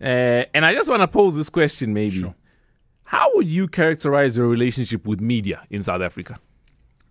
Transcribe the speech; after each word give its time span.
Uh, 0.00 0.44
and 0.54 0.64
I 0.64 0.74
just 0.74 0.88
want 0.88 1.02
to 1.02 1.08
pose 1.08 1.36
this 1.36 1.48
question 1.48 1.92
maybe. 1.92 2.20
Sure. 2.20 2.34
How 3.04 3.28
would 3.34 3.50
you 3.50 3.66
characterize 3.68 4.36
your 4.36 4.46
relationship 4.48 5.06
with 5.06 5.20
media 5.20 5.66
in 5.70 5.82
South 5.82 6.00
Africa? 6.00 6.38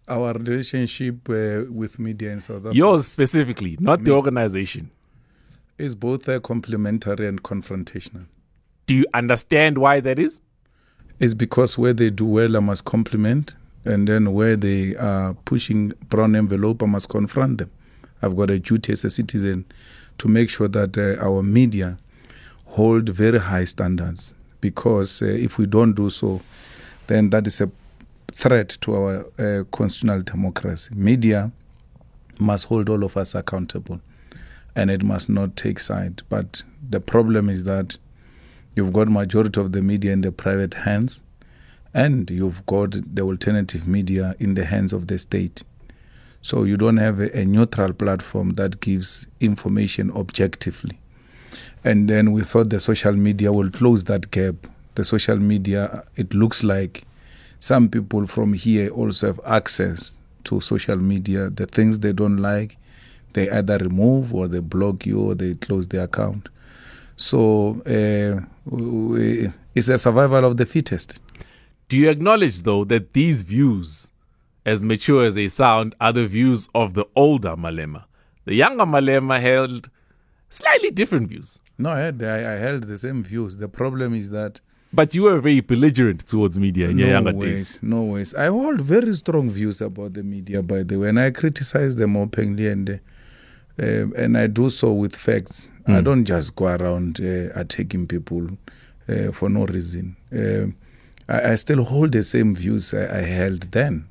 Our 0.07 0.33
relationship 0.33 1.29
uh, 1.29 1.65
with 1.69 1.99
media 1.99 2.31
in 2.31 2.41
South 2.41 2.57
Africa 2.57 2.75
Yours 2.75 3.05
specifically, 3.07 3.77
not 3.79 4.03
the 4.03 4.11
organization. 4.11 4.89
is 5.77 5.95
both 5.95 6.27
uh, 6.27 6.39
complementary 6.39 7.27
and 7.27 7.41
confrontational. 7.43 8.25
Do 8.87 8.95
you 8.95 9.05
understand 9.13 9.77
why 9.77 9.99
that 9.99 10.17
is? 10.19 10.41
It's 11.19 11.33
because 11.33 11.77
where 11.77 11.93
they 11.93 12.09
do 12.09 12.25
well, 12.25 12.57
I 12.57 12.59
must 12.59 12.85
compliment, 12.85 13.55
and 13.85 14.07
then 14.07 14.33
where 14.33 14.55
they 14.55 14.95
are 14.95 15.33
pushing 15.45 15.89
brown 16.09 16.35
envelope, 16.35 16.81
I 16.81 16.85
must 16.87 17.09
confront 17.09 17.59
them. 17.59 17.71
I've 18.21 18.35
got 18.35 18.49
a 18.49 18.59
duty 18.59 18.93
as 18.93 19.05
a 19.05 19.09
citizen 19.09 19.65
to 20.17 20.27
make 20.27 20.49
sure 20.49 20.67
that 20.69 20.97
uh, 20.97 21.23
our 21.23 21.43
media 21.43 21.97
hold 22.69 23.09
very 23.09 23.39
high 23.39 23.65
standards. 23.65 24.33
Because 24.61 25.21
uh, 25.21 25.25
if 25.25 25.57
we 25.57 25.65
don't 25.65 25.93
do 25.93 26.09
so, 26.09 26.41
then 27.07 27.29
that 27.29 27.47
is 27.47 27.61
a 27.61 27.71
threat 28.31 28.69
to 28.81 28.95
our 28.95 29.25
uh, 29.37 29.63
constitutional 29.71 30.21
democracy. 30.21 30.93
Media 30.95 31.51
must 32.39 32.65
hold 32.65 32.89
all 32.89 33.03
of 33.03 33.17
us 33.17 33.35
accountable, 33.35 33.99
and 34.75 34.91
it 34.91 35.03
must 35.03 35.29
not 35.29 35.55
take 35.55 35.79
side. 35.79 36.21
But 36.29 36.63
the 36.89 36.99
problem 36.99 37.49
is 37.49 37.63
that 37.65 37.97
you've 38.75 38.93
got 38.93 39.07
majority 39.07 39.59
of 39.59 39.71
the 39.71 39.81
media 39.81 40.13
in 40.13 40.21
the 40.21 40.31
private 40.31 40.73
hands 40.73 41.21
and 41.93 42.29
you've 42.29 42.65
got 42.65 42.91
the 42.91 43.21
alternative 43.21 43.87
media 43.87 44.35
in 44.39 44.53
the 44.53 44.65
hands 44.65 44.93
of 44.93 45.07
the 45.07 45.17
state 45.17 45.63
so 46.41 46.63
you 46.63 46.77
don't 46.77 46.97
have 46.97 47.19
a, 47.19 47.37
a 47.37 47.45
neutral 47.45 47.93
platform 47.93 48.51
that 48.51 48.79
gives 48.79 49.27
information 49.39 50.11
objectively 50.11 50.99
and 51.83 52.07
then 52.09 52.31
we 52.31 52.41
thought 52.41 52.69
the 52.69 52.79
social 52.79 53.13
media 53.13 53.51
will 53.51 53.69
close 53.69 54.03
that 54.05 54.29
gap 54.31 54.55
the 54.95 55.03
social 55.03 55.37
media 55.37 56.03
it 56.15 56.33
looks 56.33 56.63
like 56.63 57.03
some 57.59 57.89
people 57.89 58.25
from 58.25 58.53
here 58.53 58.89
also 58.89 59.27
have 59.27 59.39
access 59.45 60.17
to 60.43 60.59
social 60.59 60.97
media 60.97 61.49
the 61.49 61.65
things 61.65 61.99
they 61.99 62.13
don't 62.13 62.37
like 62.37 62.77
they 63.33 63.49
either 63.51 63.77
remove 63.77 64.33
or 64.33 64.47
they 64.47 64.59
block 64.59 65.05
you 65.05 65.19
or 65.21 65.35
they 65.35 65.53
close 65.55 65.87
their 65.89 66.03
account 66.03 66.49
so 67.19 67.81
uh, 67.85 68.39
we, 68.65 69.49
it's 69.75 69.89
a 69.89 69.97
survival 69.97 70.45
of 70.45 70.55
the 70.55 70.65
fittest. 70.65 71.19
Do 71.89 71.97
you 71.97 72.09
acknowledge, 72.09 72.63
though, 72.63 72.85
that 72.85 73.11
these 73.11 73.41
views, 73.41 74.09
as 74.65 74.81
mature 74.81 75.25
as 75.25 75.35
they 75.35 75.49
sound, 75.49 75.95
are 75.99 76.13
the 76.13 76.25
views 76.27 76.69
of 76.73 76.93
the 76.93 77.05
older 77.17 77.57
Malema? 77.57 78.05
The 78.45 78.55
younger 78.55 78.85
Malema 78.85 79.41
held 79.41 79.89
slightly 80.49 80.91
different 80.91 81.27
views. 81.29 81.59
No, 81.77 81.89
I, 81.91 81.99
had, 81.99 82.21
I, 82.23 82.55
I 82.55 82.57
held 82.57 82.83
the 82.83 82.97
same 82.97 83.23
views. 83.23 83.57
The 83.57 83.67
problem 83.67 84.13
is 84.13 84.29
that 84.31 84.59
But 84.91 85.13
you 85.15 85.23
were 85.23 85.39
very 85.39 85.61
belligerent 85.61 86.25
towards 86.27 86.57
media 86.59 86.89
in 86.89 86.97
your 86.97 87.09
younger 87.09 87.33
ways, 87.33 87.73
days. 87.73 87.83
no 87.83 88.03
ways. 88.03 88.33
I 88.33 88.47
hold 88.47 88.81
very 88.81 89.15
strong 89.15 89.49
views 89.49 89.81
about 89.81 90.13
the 90.13 90.23
media, 90.23 90.61
by 90.63 90.83
the 90.83 90.97
way, 90.97 91.09
and 91.09 91.19
I 91.19 91.31
criticize 91.31 91.95
them 91.95 92.17
openly, 92.17 92.67
and 92.67 92.89
uh, 92.89 92.93
uh, 93.81 94.07
and 94.17 94.37
I 94.37 94.47
do 94.47 94.69
so 94.69 94.91
with 94.93 95.15
facts. 95.15 95.67
I 95.87 96.01
don't 96.01 96.23
just 96.25 96.55
go 96.55 96.67
around 96.67 97.19
uh, 97.19 97.49
attacking 97.59 98.05
people 98.07 98.47
uh, 99.07 99.31
for 99.31 99.49
no 99.49 99.65
reason. 99.65 100.15
Uh, 100.31 100.67
I, 101.27 101.53
I 101.53 101.55
still 101.55 101.83
hold 101.83 102.11
the 102.11 102.21
same 102.21 102.53
views 102.53 102.93
I, 102.93 103.19
I 103.19 103.21
held 103.21 103.61
then. 103.71 104.05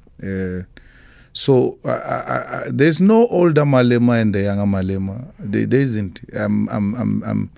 Uh, 1.38 1.78
so 1.78 1.78
I, 1.84 1.90
I, 1.90 2.60
I, 2.60 2.64
there's 2.70 3.00
no 3.00 3.26
older 3.28 3.64
Malema 3.64 4.20
and 4.20 4.34
the 4.34 4.42
younger 4.42 4.64
Malema. 4.64 5.32
There, 5.38 5.66
there 5.66 5.80
isn't. 5.80 6.20
I'm, 6.34 6.68
I'm, 6.68 6.94
I'm, 6.94 7.22
I'm, 7.24 7.50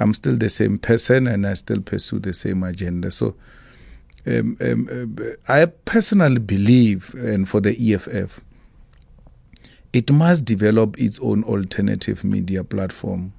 I'm 0.00 0.14
still 0.14 0.36
the 0.36 0.48
same 0.48 0.78
person, 0.78 1.26
and 1.26 1.46
I 1.46 1.54
still 1.54 1.80
pursue 1.80 2.20
the 2.20 2.32
same 2.32 2.62
agenda. 2.62 3.10
So 3.10 3.34
um, 4.26 4.56
um, 4.60 5.16
uh, 5.20 5.52
I 5.52 5.66
personally 5.66 6.38
believe, 6.40 7.14
and 7.14 7.48
for 7.48 7.60
the 7.60 7.94
EFF, 7.94 8.40
it 9.92 10.10
must 10.12 10.44
develop 10.44 10.98
its 10.98 11.18
own 11.20 11.42
alternative 11.44 12.22
media 12.22 12.62
platform 12.62 13.32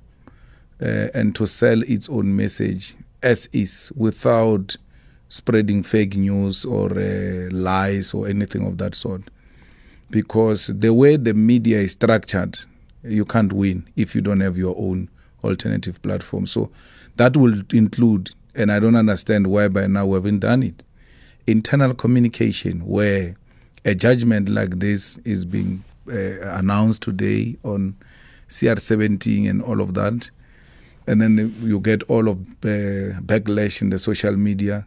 uh, 0.82 1.08
and 1.14 1.36
to 1.36 1.46
sell 1.46 1.84
its 1.84 2.10
own 2.10 2.36
message 2.36 2.96
as 3.22 3.48
is 3.54 3.92
without 3.96 4.76
spreading 5.28 5.84
fake 5.84 6.16
news 6.16 6.66
or 6.66 6.92
uh, 6.92 7.50
lies 7.52 8.14
or 8.14 8.28
anything 8.28 8.66
of 8.66 8.78
that 8.80 8.96
sort. 8.96 9.22
Because 10.10 10.68
the 10.68 10.94
way 10.94 11.18
the 11.18 11.34
media 11.34 11.80
is 11.80 11.94
structured, 11.94 12.60
you 13.04 13.26
can't 13.26 13.54
win 13.54 13.88
if 13.96 14.16
you 14.16 14.22
don't 14.22 14.40
have 14.40 14.58
your 14.58 14.76
own 14.78 15.10
alternative 15.44 16.02
platform. 16.02 16.46
So 16.46 16.72
that 17.18 17.38
will 17.38 17.62
include, 17.72 18.32
and 18.56 18.72
I 18.72 18.80
don't 18.80 18.96
understand 18.96 19.48
why 19.48 19.68
by 19.68 19.88
now 19.88 20.08
we 20.08 20.16
haven't 20.16 20.40
done 20.40 20.64
it, 20.64 20.84
internal 21.48 21.94
communication 21.94 22.86
where 22.86 23.36
a 23.86 23.96
judgment 23.96 24.50
like 24.50 24.80
this 24.80 25.18
is 25.20 25.46
being 25.46 25.84
uh, 26.08 26.40
announced 26.58 27.04
today 27.04 27.56
on 27.64 27.96
CR17 28.50 29.50
and 29.50 29.62
all 29.62 29.82
of 29.82 29.94
that. 29.94 30.30
And 31.08 31.22
then 31.22 31.56
you 31.62 31.80
get 31.80 32.04
all 32.04 32.28
of 32.28 32.42
uh, 32.42 33.20
backlash 33.22 33.82
in 33.82 33.90
the 33.90 34.00
social 34.00 34.36
media. 34.36 34.86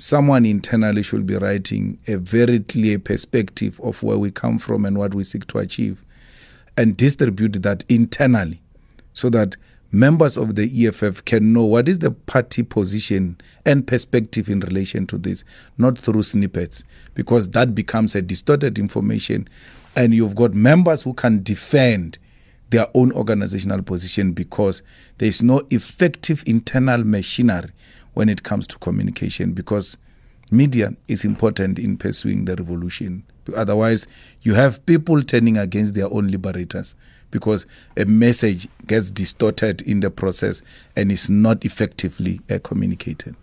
Someone 0.00 0.46
internally 0.46 1.02
should 1.02 1.26
be 1.26 1.34
writing 1.34 1.98
a 2.06 2.18
very 2.18 2.60
clear 2.60 3.00
perspective 3.00 3.80
of 3.82 4.00
where 4.00 4.16
we 4.16 4.30
come 4.30 4.56
from 4.56 4.84
and 4.84 4.96
what 4.96 5.12
we 5.12 5.24
seek 5.24 5.44
to 5.48 5.58
achieve 5.58 6.04
and 6.76 6.96
distribute 6.96 7.54
that 7.64 7.84
internally 7.88 8.62
so 9.12 9.28
that 9.28 9.56
members 9.90 10.36
of 10.36 10.54
the 10.54 10.86
EFF 10.86 11.24
can 11.24 11.52
know 11.52 11.64
what 11.64 11.88
is 11.88 11.98
the 11.98 12.12
party 12.12 12.62
position 12.62 13.38
and 13.66 13.88
perspective 13.88 14.48
in 14.48 14.60
relation 14.60 15.04
to 15.08 15.18
this, 15.18 15.42
not 15.78 15.98
through 15.98 16.22
snippets, 16.22 16.84
because 17.14 17.50
that 17.50 17.74
becomes 17.74 18.14
a 18.14 18.22
distorted 18.22 18.78
information. 18.78 19.48
And 19.96 20.14
you've 20.14 20.36
got 20.36 20.54
members 20.54 21.02
who 21.02 21.12
can 21.12 21.42
defend 21.42 22.18
their 22.70 22.86
own 22.94 23.10
organizational 23.10 23.82
position 23.82 24.30
because 24.30 24.80
there 25.16 25.28
is 25.28 25.42
no 25.42 25.66
effective 25.70 26.44
internal 26.46 27.02
machinery 27.02 27.70
when 28.18 28.28
it 28.28 28.42
comes 28.42 28.66
to 28.66 28.76
communication 28.78 29.52
because 29.52 29.96
media 30.50 30.92
is 31.06 31.24
important 31.24 31.78
in 31.78 31.96
pursuing 31.96 32.46
the 32.46 32.56
revolution. 32.56 33.22
Otherwise, 33.54 34.08
you 34.42 34.54
have 34.54 34.84
people 34.86 35.22
turning 35.22 35.56
against 35.56 35.94
their 35.94 36.12
own 36.12 36.26
liberators 36.26 36.96
because 37.30 37.64
a 37.96 38.04
message 38.04 38.66
gets 38.88 39.12
distorted 39.12 39.82
in 39.82 40.00
the 40.00 40.10
process 40.10 40.62
and 40.96 41.12
is 41.12 41.30
not 41.30 41.64
effectively 41.64 42.40
uh, 42.50 42.58
communicated. 42.64 43.36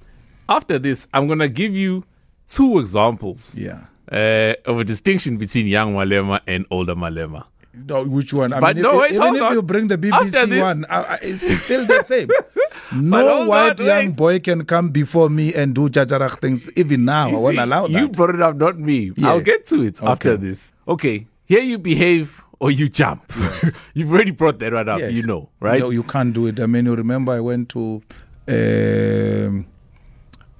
After 0.50 0.78
this, 0.78 1.08
I'm 1.14 1.28
going 1.28 1.40
to 1.40 1.48
give 1.48 1.74
you 1.74 2.04
two 2.50 2.78
examples 2.80 3.56
Yeah. 3.58 3.80
uh, 4.12 4.56
of 4.70 4.80
a 4.80 4.84
distinction 4.84 5.38
between 5.38 5.68
young 5.68 5.94
Malema 5.96 6.42
and 6.48 6.66
older 6.70 6.96
Malema. 6.96 7.46
No, 7.88 8.04
which 8.06 8.34
one? 8.34 8.54
I 8.54 8.60
But 8.60 8.76
mean, 8.76 8.84
no, 8.84 9.02
if, 9.04 9.12
even 9.14 9.36
if 9.36 9.42
on. 9.42 9.54
you 9.54 9.62
bring 9.62 9.88
the 9.88 9.98
BBC 9.98 10.62
one, 10.62 10.86
I, 10.90 11.02
I, 11.04 11.20
it's 11.22 11.64
still 11.64 11.86
the 11.86 12.02
same. 12.04 12.30
no 12.96 13.48
white 13.48 13.80
young 13.80 14.12
boy 14.12 14.40
can 14.40 14.66
come 14.66 14.90
before 14.90 15.30
me 15.30 15.54
and 15.54 15.76
do 15.76 15.90
jajarach 15.90 16.40
things. 16.40 16.72
Even 16.76 17.06
now, 17.06 17.30
I 17.30 17.34
won't 17.34 17.56
see, 17.56 17.62
allow 17.62 17.86
You 17.88 18.10
brought 18.10 18.36
it 18.36 18.42
up, 18.42 18.56
not 18.56 18.80
me. 18.80 19.12
I'll 19.24 19.42
get 19.42 19.66
to 19.68 19.84
it 19.84 20.02
after 20.02 20.38
this. 20.38 20.74
Okay, 20.88 21.28
here 21.46 21.62
you 21.62 21.78
behave 21.78 22.42
or 22.60 22.72
you 22.72 22.88
jump. 22.90 23.32
You've 23.94 24.12
already 24.12 24.32
brought 24.32 24.60
that 24.60 24.72
right 24.72 24.88
up, 24.88 25.00
Yes. 25.00 25.12
you 25.14 25.24
know, 25.24 25.50
right? 25.60 25.80
No, 25.82 25.90
you 25.90 26.04
can't 26.04 26.34
do 26.34 26.48
it. 26.48 26.60
I 26.60 26.66
mean, 26.68 26.86
you 26.86 26.96
remember 26.96 27.34
I 27.34 27.40
went 27.42 27.70
to 27.70 28.02
um, 28.48 29.66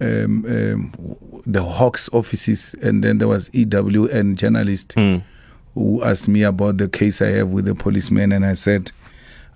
um, 0.02 0.46
um, 0.46 0.92
the 1.46 1.64
Hawks 1.64 2.10
offices, 2.12 2.76
and 2.82 3.04
then 3.04 3.18
there 3.20 3.28
was 3.28 3.50
EWN 3.52 4.36
journalist 4.36 4.96
who 5.76 6.02
asked 6.04 6.28
me 6.28 6.42
about 6.44 6.78
the 6.78 6.88
case 6.90 7.22
I 7.22 7.28
have 7.28 7.50
with 7.50 7.66
the 7.66 7.76
policeman, 7.76 8.32
and 8.32 8.44
I 8.46 8.54
said, 8.54 8.92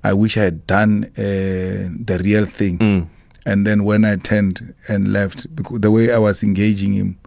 I 0.04 0.14
wish 0.14 0.38
I 0.38 0.44
had 0.44 0.68
done 0.68 1.06
uh, 1.18 1.22
the 1.22 2.22
real 2.24 2.46
thing. 2.46 3.10
And 3.46 3.66
then 3.66 3.84
when 3.86 4.06
I 4.06 4.18
turned 4.18 4.76
and 4.88 5.12
left, 5.12 5.54
because 5.56 5.80
the 5.80 5.90
way 5.92 6.14
I 6.14 6.20
was 6.20 6.44
engaging 6.44 6.94
him, 6.94 7.18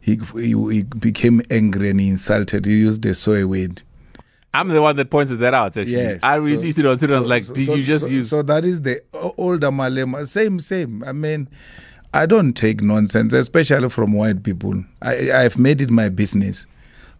he, 0.00 0.18
he 0.34 0.54
he 0.72 0.82
became 0.82 1.42
angry 1.50 1.90
and 1.90 2.00
he 2.00 2.08
insulted. 2.08 2.64
He 2.66 2.78
used 2.78 3.02
the 3.02 3.12
soy 3.14 3.46
word. 3.46 3.82
I'm 4.52 4.68
the 4.68 4.82
one 4.82 4.96
that 4.96 5.10
pointed 5.10 5.38
that 5.40 5.54
out, 5.54 5.76
actually. 5.76 5.92
Yes. 5.92 6.24
I 6.24 6.36
received 6.36 6.78
it 6.78 6.86
on 6.86 6.98
Twitter. 6.98 7.14
I 7.14 7.18
was 7.18 7.26
like, 7.26 7.46
did 7.46 7.66
so- 7.66 7.74
you 7.74 7.84
just 7.84 8.06
so- 8.06 8.10
use. 8.10 8.30
So 8.30 8.42
that 8.42 8.64
is 8.64 8.80
the 8.82 9.00
older 9.36 9.70
Malema. 9.70 10.26
Same, 10.26 10.58
same. 10.58 11.04
I 11.04 11.12
mean, 11.12 11.46
I 12.14 12.26
don't 12.26 12.54
take 12.54 12.80
nonsense, 12.82 13.32
especially 13.34 13.88
from 13.90 14.12
white 14.14 14.42
people. 14.42 14.82
I, 15.02 15.30
I've 15.30 15.58
made 15.58 15.80
it 15.82 15.90
my 15.90 16.08
business. 16.08 16.66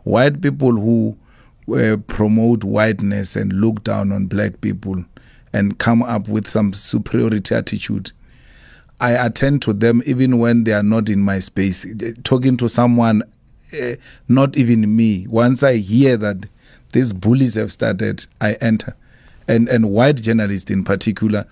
White 0.05 0.41
people 0.41 0.73
who 0.73 1.17
uh, 1.73 1.97
promote 2.07 2.65
whiteness 2.65 3.37
and 3.37 3.53
look 3.53 3.85
down 3.85 4.13
on 4.13 4.27
black 4.27 4.61
people 4.61 5.05
and 5.53 5.79
come 5.79 6.03
up 6.03 6.29
with 6.29 6.49
some 6.49 6.73
superiority 6.73 7.55
attitude. 7.55 8.13
I 9.01 9.13
attend 9.13 9.63
to 9.63 9.73
them 9.73 10.03
even 10.07 10.39
when 10.39 10.65
they 10.65 10.73
are 10.73 10.83
not 10.83 11.09
in 11.09 11.21
my 11.21 11.39
space. 11.39 11.87
Eh, 11.87 12.13
Talking 12.23 12.57
to 12.59 12.69
someone, 12.69 13.23
uh, 13.81 13.95
not 14.29 14.57
even 14.57 14.95
me. 14.95 15.27
Once 15.29 15.63
I 15.63 15.77
hear 15.77 16.17
that 16.19 16.49
these 16.93 17.13
bullies 17.13 17.55
have 17.55 17.73
started, 17.73 18.27
I 18.41 18.55
enter. 18.55 18.95
And 19.49 19.69
and 19.69 19.91
white 19.91 20.17
journalists 20.23 20.71
in 20.71 20.85
particular, 20.85 21.47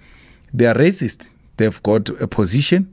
they 0.52 0.66
are 0.66 0.74
racist. 0.74 1.28
they've 1.58 1.82
got 1.82 2.08
a 2.20 2.26
position. 2.26 2.92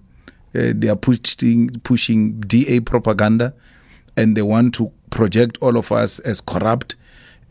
Uh, 0.53 0.73
they 0.75 0.89
are 0.89 0.95
pushing 0.95 1.69
pushing 1.81 2.39
DA 2.41 2.79
propaganda, 2.81 3.53
and 4.17 4.35
they 4.35 4.41
want 4.41 4.73
to 4.75 4.91
project 5.15 5.57
all 5.61 5.77
of 5.77 5.91
us 5.91 6.19
as 6.19 6.41
corrupt, 6.41 6.95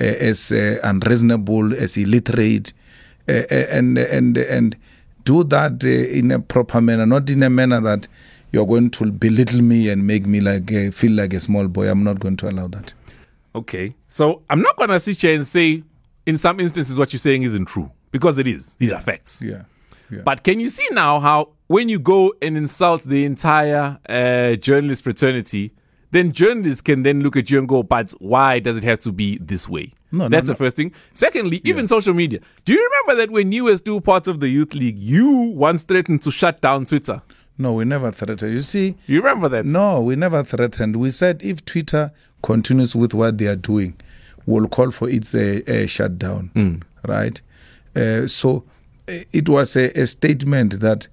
uh, 0.00 0.04
as 0.04 0.52
uh, 0.52 0.78
unreasonable, 0.84 1.74
as 1.74 1.96
illiterate, 1.96 2.72
uh, 3.28 3.42
and 3.50 3.98
and 3.98 4.36
and 4.36 4.76
do 5.24 5.42
that 5.44 5.84
uh, 5.84 5.88
in 5.88 6.30
a 6.30 6.38
proper 6.38 6.80
manner, 6.80 7.06
not 7.06 7.28
in 7.30 7.42
a 7.42 7.50
manner 7.50 7.80
that 7.80 8.06
you're 8.52 8.66
going 8.66 8.90
to 8.90 9.10
belittle 9.10 9.62
me 9.62 9.88
and 9.88 10.06
make 10.06 10.26
me 10.26 10.40
like 10.40 10.72
uh, 10.72 10.90
feel 10.90 11.12
like 11.12 11.32
a 11.34 11.40
small 11.40 11.66
boy. 11.66 11.88
I'm 11.88 12.04
not 12.04 12.20
going 12.20 12.36
to 12.36 12.50
allow 12.50 12.68
that. 12.68 12.92
Okay. 13.54 13.94
So 14.08 14.42
I'm 14.50 14.62
not 14.62 14.76
going 14.76 14.90
to 14.90 15.00
sit 15.00 15.20
here 15.20 15.34
and 15.34 15.46
say, 15.46 15.82
in 16.26 16.38
some 16.38 16.60
instances, 16.60 16.98
what 16.98 17.12
you're 17.12 17.18
saying 17.18 17.42
isn't 17.42 17.64
true 17.64 17.90
because 18.12 18.38
it 18.38 18.46
is. 18.46 18.74
These 18.74 18.92
are 18.92 19.00
facts. 19.00 19.42
Yeah. 19.42 19.62
yeah. 20.10 20.20
But 20.24 20.44
can 20.44 20.60
you 20.60 20.68
see 20.68 20.86
now 20.92 21.18
how 21.18 21.48
when 21.66 21.88
you 21.88 21.98
go 21.98 22.34
and 22.42 22.56
insult 22.56 23.02
the 23.04 23.24
entire 23.24 23.98
uh, 24.08 24.56
journalist 24.56 25.04
fraternity, 25.04 25.72
then 26.14 26.32
journalists 26.32 26.80
can 26.80 27.02
then 27.02 27.20
look 27.22 27.36
at 27.36 27.50
you 27.50 27.58
and 27.58 27.68
go, 27.68 27.82
but 27.82 28.12
why 28.18 28.58
does 28.60 28.76
it 28.76 28.84
have 28.84 29.00
to 29.00 29.12
be 29.12 29.38
this 29.38 29.68
way? 29.68 29.92
No, 30.12 30.24
no, 30.24 30.28
That's 30.28 30.48
no. 30.48 30.54
the 30.54 30.58
first 30.58 30.76
thing. 30.76 30.92
Secondly, 31.14 31.60
even 31.64 31.86
social 31.88 32.14
media. 32.14 32.40
Do 32.64 32.72
you 32.72 32.90
remember 32.90 33.20
that 33.20 33.32
when 33.32 33.50
you 33.52 33.64
were 33.64 33.76
still 33.76 34.00
part 34.00 34.28
of 34.28 34.38
the 34.40 34.48
Youth 34.48 34.74
League, 34.74 34.98
you 34.98 35.28
once 35.56 35.82
threatened 35.82 36.22
to 36.22 36.30
shut 36.30 36.60
down 36.60 36.86
Twitter? 36.86 37.20
no, 37.56 37.72
we 37.72 37.84
never 37.84 38.10
threatened. 38.10 38.52
You 38.52 38.60
see, 38.60 38.96
You 39.06 39.18
remember 39.20 39.48
that? 39.50 39.64
No, 39.66 40.00
we 40.00 40.16
never 40.16 40.42
threatened. 40.42 40.96
We 40.96 41.10
said 41.12 41.42
if 41.42 41.64
Twitter 41.64 42.10
continues 42.42 42.96
with 42.96 43.14
what 43.14 43.38
they 43.38 43.46
are 43.46 43.54
doing, 43.56 43.94
we'll 44.46 44.66
call 44.68 44.90
for 44.90 45.08
its 45.08 45.34
a, 45.34 45.62
a 45.70 45.86
shutdown. 45.86 46.82
Right? 47.06 47.40
Uh, 47.94 48.26
so 48.26 48.64
uh, 49.08 49.12
it 49.32 49.48
was 49.48 49.76
a, 49.76 49.90
a 50.00 50.06
statement 50.06 50.80
that 50.80 51.06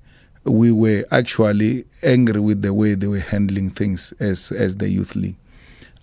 we 0.44 0.72
were 0.72 1.06
actually 1.12 1.86
angry 2.04 2.40
with 2.40 2.62
the 2.62 2.74
way 2.74 2.96
they 2.96 3.08
were 3.08 3.20
handling 3.20 3.70
things 3.70 4.14
as 4.20 4.52
as 4.52 4.78
the 4.78 4.90
youth 4.90 5.16
league. 5.16 5.36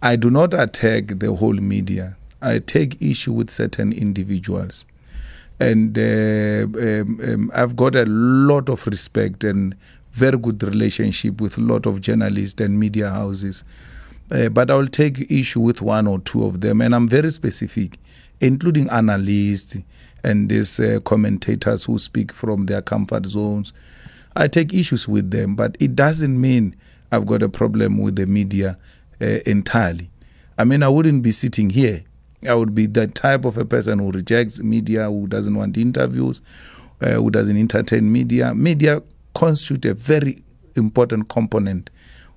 I 0.00 0.16
do 0.16 0.30
not 0.30 0.54
attack 0.54 1.18
the 1.18 1.34
whole 1.34 1.54
media. 1.54 2.16
I 2.40 2.60
take 2.60 3.02
issue 3.02 3.32
with 3.32 3.50
certain 3.50 3.92
individuals 3.92 4.86
and 5.60 5.98
uh, 5.98 6.64
um, 6.80 7.20
um, 7.22 7.50
I've 7.54 7.74
got 7.74 7.94
a 7.96 8.04
lot 8.06 8.68
of 8.68 8.86
respect 8.86 9.44
and 9.44 9.74
very 10.12 10.38
good 10.38 10.62
relationship 10.62 11.40
with 11.40 11.58
a 11.58 11.60
lot 11.60 11.86
of 11.86 12.00
journalists 12.00 12.60
and 12.60 12.78
media 12.78 13.10
houses. 13.10 13.64
Uh, 14.30 14.48
but 14.48 14.70
I'll 14.70 14.86
take 14.86 15.30
issue 15.30 15.60
with 15.60 15.80
one 15.82 16.06
or 16.06 16.18
two 16.20 16.44
of 16.44 16.60
them, 16.60 16.80
and 16.80 16.94
I'm 16.94 17.08
very 17.08 17.30
specific, 17.30 17.98
including 18.40 18.88
analysts 18.90 19.78
and 20.22 20.48
these 20.48 20.78
uh, 20.78 21.00
commentators 21.04 21.84
who 21.84 21.98
speak 21.98 22.32
from 22.32 22.66
their 22.66 22.82
comfort 22.82 23.26
zones. 23.26 23.72
I 24.38 24.46
take 24.46 24.72
issues 24.72 25.08
with 25.08 25.32
them, 25.32 25.56
but 25.56 25.76
it 25.80 25.96
doesn't 25.96 26.40
mean 26.40 26.76
I've 27.10 27.26
got 27.26 27.42
a 27.42 27.48
problem 27.48 27.98
with 27.98 28.14
the 28.14 28.24
media 28.26 28.78
uh, 29.20 29.40
entirely. 29.44 30.10
I 30.56 30.62
mean, 30.62 30.84
I 30.84 30.88
wouldn't 30.88 31.22
be 31.22 31.32
sitting 31.32 31.70
here. 31.70 32.04
I 32.48 32.54
would 32.54 32.72
be 32.72 32.86
the 32.86 33.08
type 33.08 33.44
of 33.44 33.58
a 33.58 33.64
person 33.64 33.98
who 33.98 34.12
rejects 34.12 34.62
media, 34.62 35.06
who 35.10 35.26
doesn't 35.26 35.56
want 35.56 35.76
interviews, 35.76 36.40
uh, 37.00 37.14
who 37.14 37.30
doesn't 37.30 37.56
entertain 37.56 38.12
media. 38.12 38.54
Media 38.54 39.02
constitute 39.34 39.84
a 39.86 39.94
very 39.94 40.40
important 40.76 41.28
component 41.28 41.90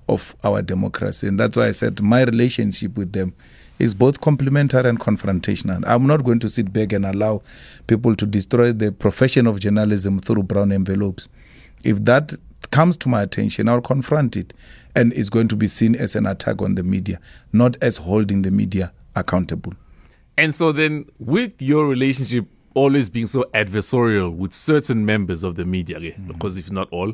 of 0.08 0.34
our 0.42 0.60
democracy, 0.60 1.28
and 1.28 1.38
that's 1.38 1.56
why 1.56 1.68
I 1.68 1.70
said 1.70 2.02
my 2.02 2.22
relationship 2.22 2.96
with 2.96 3.12
them 3.12 3.32
is 3.78 3.94
both 3.94 4.20
complementary 4.20 4.88
and 4.88 4.98
confrontational. 4.98 5.84
I'm 5.86 6.08
not 6.08 6.24
going 6.24 6.40
to 6.40 6.48
sit 6.48 6.72
back 6.72 6.92
and 6.92 7.06
allow 7.06 7.42
people 7.86 8.16
to 8.16 8.26
destroy 8.26 8.72
the 8.72 8.90
profession 8.90 9.46
of 9.46 9.60
journalism 9.60 10.18
through 10.18 10.42
brown 10.42 10.72
envelopes. 10.72 11.28
If 11.84 12.04
that 12.04 12.34
comes 12.70 12.96
to 12.98 13.08
my 13.08 13.22
attention, 13.22 13.68
I'll 13.68 13.80
confront 13.80 14.36
it, 14.36 14.54
and 14.94 15.12
it's 15.12 15.28
going 15.28 15.48
to 15.48 15.56
be 15.56 15.66
seen 15.66 15.94
as 15.94 16.16
an 16.16 16.26
attack 16.26 16.62
on 16.62 16.74
the 16.74 16.82
media, 16.82 17.20
not 17.52 17.76
as 17.82 17.98
holding 17.98 18.42
the 18.42 18.50
media 18.50 18.92
accountable. 19.14 19.74
And 20.38 20.54
so 20.54 20.72
then, 20.72 21.06
with 21.18 21.60
your 21.60 21.86
relationship 21.86 22.46
always 22.74 23.10
being 23.10 23.26
so 23.26 23.44
adversarial 23.54 24.34
with 24.34 24.54
certain 24.54 25.04
members 25.04 25.42
of 25.42 25.56
the 25.56 25.64
media, 25.64 25.96
okay, 25.98 26.16
because 26.26 26.56
if 26.58 26.70
not 26.70 26.88
all, 26.90 27.10
uh, 27.10 27.12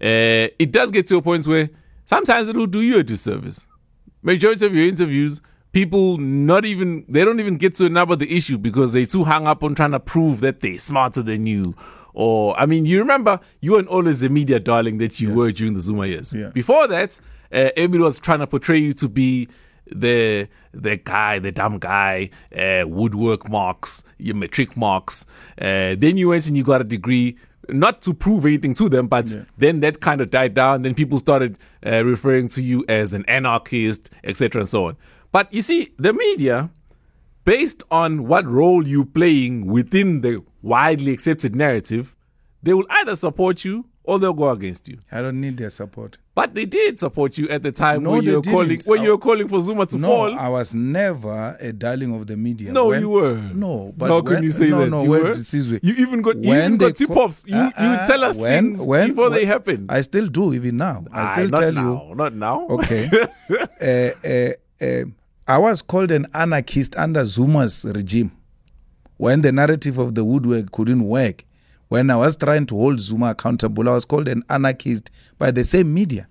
it 0.00 0.70
does 0.70 0.90
get 0.92 1.06
to 1.08 1.16
a 1.16 1.22
point 1.22 1.46
where 1.46 1.68
sometimes 2.06 2.48
it 2.48 2.56
will 2.56 2.66
do 2.66 2.80
you 2.80 2.98
a 2.98 3.02
disservice. 3.02 3.66
Majority 4.22 4.66
of 4.66 4.74
your 4.74 4.86
interviews, 4.86 5.40
people 5.72 6.18
not 6.18 6.64
even 6.64 7.04
they 7.08 7.24
don't 7.24 7.40
even 7.40 7.56
get 7.56 7.74
to 7.76 7.88
number 7.88 8.16
the 8.16 8.34
issue 8.34 8.58
because 8.58 8.92
they're 8.92 9.06
too 9.06 9.24
hung 9.24 9.46
up 9.46 9.62
on 9.62 9.74
trying 9.74 9.92
to 9.92 10.00
prove 10.00 10.40
that 10.40 10.60
they're 10.60 10.78
smarter 10.78 11.22
than 11.22 11.46
you. 11.46 11.74
Or 12.18 12.58
I 12.58 12.66
mean, 12.66 12.84
you 12.84 12.98
remember 12.98 13.38
you 13.60 13.72
weren't 13.72 13.86
always 13.86 14.22
the 14.22 14.28
media 14.28 14.58
darling 14.58 14.98
that 14.98 15.20
you 15.20 15.32
were 15.32 15.52
during 15.52 15.74
the 15.74 15.80
Zuma 15.80 16.04
years. 16.06 16.34
Yeah. 16.34 16.48
Before 16.48 16.88
that, 16.88 17.20
uh, 17.52 17.70
everybody 17.76 18.02
was 18.02 18.18
trying 18.18 18.40
to 18.40 18.46
portray 18.48 18.78
you 18.78 18.92
to 18.94 19.08
be 19.08 19.46
the 19.86 20.48
the 20.72 20.96
guy, 20.96 21.38
the 21.38 21.52
dumb 21.52 21.78
guy, 21.78 22.30
uh, 22.56 22.82
woodwork 22.88 23.48
marks, 23.48 24.02
your 24.18 24.34
matric 24.34 24.76
marks. 24.76 25.26
Uh, 25.60 25.94
then 25.96 26.16
you 26.16 26.30
went 26.30 26.48
and 26.48 26.56
you 26.56 26.64
got 26.64 26.80
a 26.80 26.84
degree, 26.84 27.36
not 27.68 28.02
to 28.02 28.12
prove 28.12 28.44
anything 28.44 28.74
to 28.74 28.88
them, 28.88 29.06
but 29.06 29.32
then 29.56 29.78
that 29.78 30.00
kind 30.00 30.20
of 30.20 30.28
died 30.32 30.54
down. 30.54 30.82
Then 30.82 30.96
people 30.96 31.20
started 31.20 31.56
uh, 31.86 32.04
referring 32.04 32.48
to 32.48 32.62
you 32.64 32.84
as 32.88 33.12
an 33.12 33.24
anarchist, 33.28 34.10
etc., 34.24 34.62
and 34.62 34.68
so 34.68 34.86
on. 34.86 34.96
But 35.30 35.52
you 35.52 35.62
see, 35.62 35.92
the 35.98 36.12
media, 36.12 36.68
based 37.44 37.84
on 37.92 38.26
what 38.26 38.44
role 38.44 38.88
you're 38.88 39.04
playing 39.04 39.66
within 39.66 40.22
the 40.22 40.42
widely 40.68 41.12
accepted 41.12 41.54
narrative, 41.56 42.14
they 42.62 42.74
will 42.74 42.86
either 42.90 43.16
support 43.16 43.64
you 43.64 43.84
or 44.04 44.18
they'll 44.18 44.32
go 44.32 44.48
against 44.50 44.88
you. 44.88 44.98
I 45.12 45.20
don't 45.20 45.40
need 45.40 45.56
their 45.58 45.68
support. 45.70 46.16
But 46.34 46.54
they 46.54 46.64
did 46.64 46.98
support 46.98 47.36
you 47.36 47.48
at 47.50 47.62
the 47.62 47.70
time 47.72 48.04
No, 48.04 48.12
when 48.12 48.22
you 48.24 48.36
were 48.36 48.42
calling 48.42 48.80
when 48.86 49.00
I- 49.00 49.04
you 49.04 49.10
were 49.10 49.18
calling 49.18 49.48
for 49.48 49.60
Zuma 49.60 49.84
to 49.86 49.98
No, 49.98 50.08
fall. 50.08 50.38
I 50.38 50.48
was 50.48 50.74
never 50.74 51.56
a 51.60 51.72
darling 51.72 52.14
of 52.14 52.26
the 52.26 52.36
media. 52.36 52.72
No, 52.72 52.88
When- 52.88 53.00
you 53.02 53.10
were. 53.10 53.36
No, 53.54 53.92
but 53.96 54.08
How 54.08 54.22
can 54.22 54.42
you 54.44 54.52
say 54.52 54.70
no, 54.70 54.78
that? 54.80 54.90
No, 54.90 55.02
you 55.02 55.10
were. 55.10 55.30
is. 55.32 55.52
You 55.54 55.78
even 55.98 56.22
got 56.22 56.36
you 56.38 56.54
even 56.54 56.76
got 56.78 56.94
tip 56.96 57.10
offs. 57.10 57.44
You 57.46 57.54
Uh, 57.56 57.64
you 57.78 57.86
uh, 57.86 58.04
tell 58.06 58.24
us 58.24 58.36
when- 58.36 58.72
things 58.74 58.86
when- 58.86 59.08
before 59.10 59.30
they 59.30 59.40
when- 59.40 59.46
happen. 59.48 59.86
I 59.90 60.00
still 60.00 60.26
do 60.28 60.54
even 60.54 60.76
now. 60.78 61.04
I 61.12 61.22
Aye, 61.22 61.32
still 61.34 61.50
tell 61.50 61.72
now, 61.72 62.06
you. 62.08 62.14
not 62.14 62.34
now. 62.34 62.66
Okay. 62.70 63.10
uh, 63.80 64.54
uh, 64.84 65.04
I 65.46 65.58
was 65.58 65.82
called 65.82 66.10
an 66.12 66.26
anarchist 66.34 66.96
under 66.96 67.24
Zuma's 67.26 67.84
regime 67.94 68.32
when 69.18 69.42
the 69.42 69.52
narrative 69.52 69.98
of 69.98 70.14
the 70.14 70.24
woodwork 70.24 70.72
couldn't 70.72 71.06
work. 71.06 71.44
When 71.88 72.10
I 72.10 72.16
was 72.16 72.36
trying 72.36 72.66
to 72.66 72.76
hold 72.76 73.00
Zuma 73.00 73.30
accountable, 73.30 73.88
I 73.88 73.94
was 73.94 74.04
called 74.04 74.28
an 74.28 74.42
anarchist 74.50 75.10
by 75.38 75.50
the 75.50 75.64
same 75.64 75.92
media, 75.92 76.26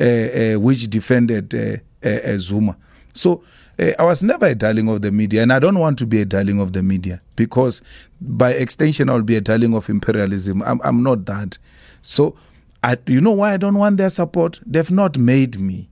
uh, 0.00 0.04
uh, 0.04 0.54
which 0.60 0.88
defended 0.88 1.54
uh, 1.54 1.76
uh, 2.06 2.08
uh, 2.08 2.38
Zuma. 2.38 2.76
So 3.12 3.42
uh, 3.78 3.92
I 3.98 4.04
was 4.04 4.24
never 4.24 4.46
a 4.46 4.54
darling 4.54 4.88
of 4.88 5.02
the 5.02 5.12
media, 5.12 5.42
and 5.42 5.52
I 5.52 5.58
don't 5.58 5.78
want 5.78 5.98
to 5.98 6.06
be 6.06 6.20
a 6.20 6.24
darling 6.24 6.60
of 6.60 6.72
the 6.72 6.82
media 6.82 7.20
because, 7.36 7.82
by 8.20 8.52
extension, 8.52 9.08
I'll 9.08 9.22
be 9.22 9.36
a 9.36 9.40
darling 9.40 9.74
of 9.74 9.88
imperialism. 9.88 10.62
I'm, 10.62 10.80
I'm 10.82 11.02
not 11.02 11.26
that. 11.26 11.58
So, 12.02 12.36
I, 12.82 12.96
you 13.06 13.20
know 13.20 13.32
why 13.32 13.54
I 13.54 13.56
don't 13.56 13.76
want 13.78 13.96
their 13.96 14.10
support? 14.10 14.60
They've 14.66 14.90
not 14.90 15.18
made 15.18 15.58
me. 15.58 15.88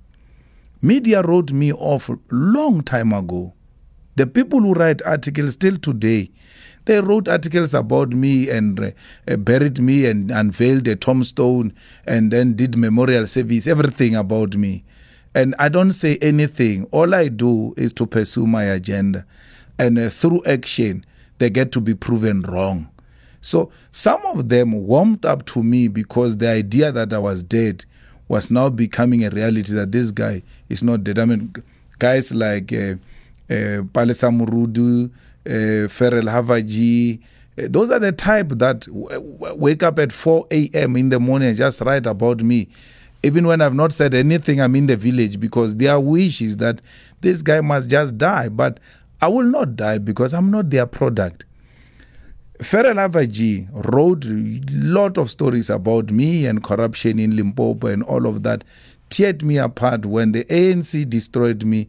Media 0.80 1.22
wrote 1.22 1.52
me 1.52 1.72
off 1.72 2.10
long 2.30 2.82
time 2.82 3.12
ago. 3.12 3.52
The 4.16 4.26
people 4.26 4.60
who 4.60 4.74
write 4.74 5.00
articles 5.06 5.54
still 5.54 5.76
today, 5.76 6.30
they 6.84 7.00
wrote 7.00 7.28
articles 7.28 7.74
about 7.74 8.10
me 8.10 8.50
and 8.50 8.78
uh, 8.78 8.90
uh, 9.28 9.36
buried 9.36 9.80
me 9.80 10.06
and 10.06 10.30
unveiled 10.30 10.86
a 10.88 10.96
tombstone 10.96 11.72
and 12.06 12.30
then 12.30 12.54
did 12.54 12.76
memorial 12.76 13.26
service, 13.26 13.66
everything 13.66 14.16
about 14.16 14.56
me. 14.56 14.84
And 15.34 15.54
I 15.58 15.68
don't 15.68 15.92
say 15.92 16.18
anything. 16.20 16.86
All 16.90 17.14
I 17.14 17.28
do 17.28 17.72
is 17.76 17.92
to 17.94 18.06
pursue 18.06 18.46
my 18.46 18.64
agenda. 18.64 19.24
And 19.78 19.98
uh, 19.98 20.10
through 20.10 20.42
action, 20.44 21.06
they 21.38 21.48
get 21.50 21.72
to 21.72 21.80
be 21.80 21.94
proven 21.94 22.42
wrong. 22.42 22.88
So 23.40 23.70
some 23.90 24.24
of 24.26 24.48
them 24.48 24.72
warmed 24.86 25.24
up 25.24 25.46
to 25.46 25.62
me 25.62 25.88
because 25.88 26.36
the 26.36 26.48
idea 26.48 26.92
that 26.92 27.12
I 27.12 27.18
was 27.18 27.42
dead 27.42 27.84
was 28.28 28.50
now 28.50 28.68
becoming 28.70 29.24
a 29.24 29.30
reality 29.30 29.72
that 29.74 29.92
this 29.92 30.10
guy 30.10 30.42
is 30.68 30.82
not 30.82 31.02
dead. 31.02 31.18
I 31.18 31.24
mean, 31.24 31.52
guys 31.98 32.32
like 32.34 32.72
uh, 32.72 32.94
uh, 33.52 33.82
Palesa 33.84 34.30
Morudu, 34.30 35.10
uh, 35.46 35.88
Haffajee, 35.88 37.20
uh, 37.58 37.68
those 37.68 37.90
are 37.90 37.98
the 37.98 38.12
type 38.12 38.48
that 38.50 38.86
wake 38.90 39.82
up 39.82 39.98
at 39.98 40.12
4 40.12 40.46
a.m. 40.50 40.96
in 40.96 41.10
the 41.10 41.20
morning 41.20 41.48
and 41.48 41.56
just 41.56 41.80
write 41.82 42.06
about 42.06 42.42
me. 42.42 42.68
Even 43.22 43.46
when 43.46 43.60
I've 43.60 43.74
not 43.74 43.92
said 43.92 44.14
anything, 44.14 44.60
I'm 44.60 44.74
in 44.74 44.86
the 44.86 44.96
village 44.96 45.38
because 45.38 45.76
their 45.76 46.00
wish 46.00 46.40
is 46.40 46.56
that 46.56 46.80
this 47.20 47.42
guy 47.42 47.60
must 47.60 47.88
just 47.90 48.18
die. 48.18 48.48
But 48.48 48.80
I 49.20 49.28
will 49.28 49.44
not 49.44 49.76
die 49.76 49.98
because 49.98 50.34
I'm 50.34 50.50
not 50.50 50.70
their 50.70 50.86
product. 50.86 51.44
Ferial 52.58 52.94
Haffajee 52.94 53.68
wrote 53.92 54.24
a 54.24 54.74
lot 54.76 55.18
of 55.18 55.30
stories 55.30 55.68
about 55.68 56.10
me 56.10 56.46
and 56.46 56.62
corruption 56.62 57.18
in 57.18 57.36
Limpopo 57.36 57.88
and 57.88 58.02
all 58.02 58.26
of 58.26 58.42
that, 58.44 58.64
teared 59.10 59.42
me 59.42 59.58
apart 59.58 60.06
when 60.06 60.32
the 60.32 60.44
ANC 60.44 61.08
destroyed 61.08 61.64
me. 61.64 61.88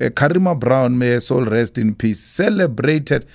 Karima 0.00 0.58
Brown, 0.58 0.98
may 0.98 1.10
her 1.12 1.20
soul 1.20 1.44
rest 1.44 1.78
in 1.78 1.94
peace, 1.94 2.20
celebrated. 2.20 3.26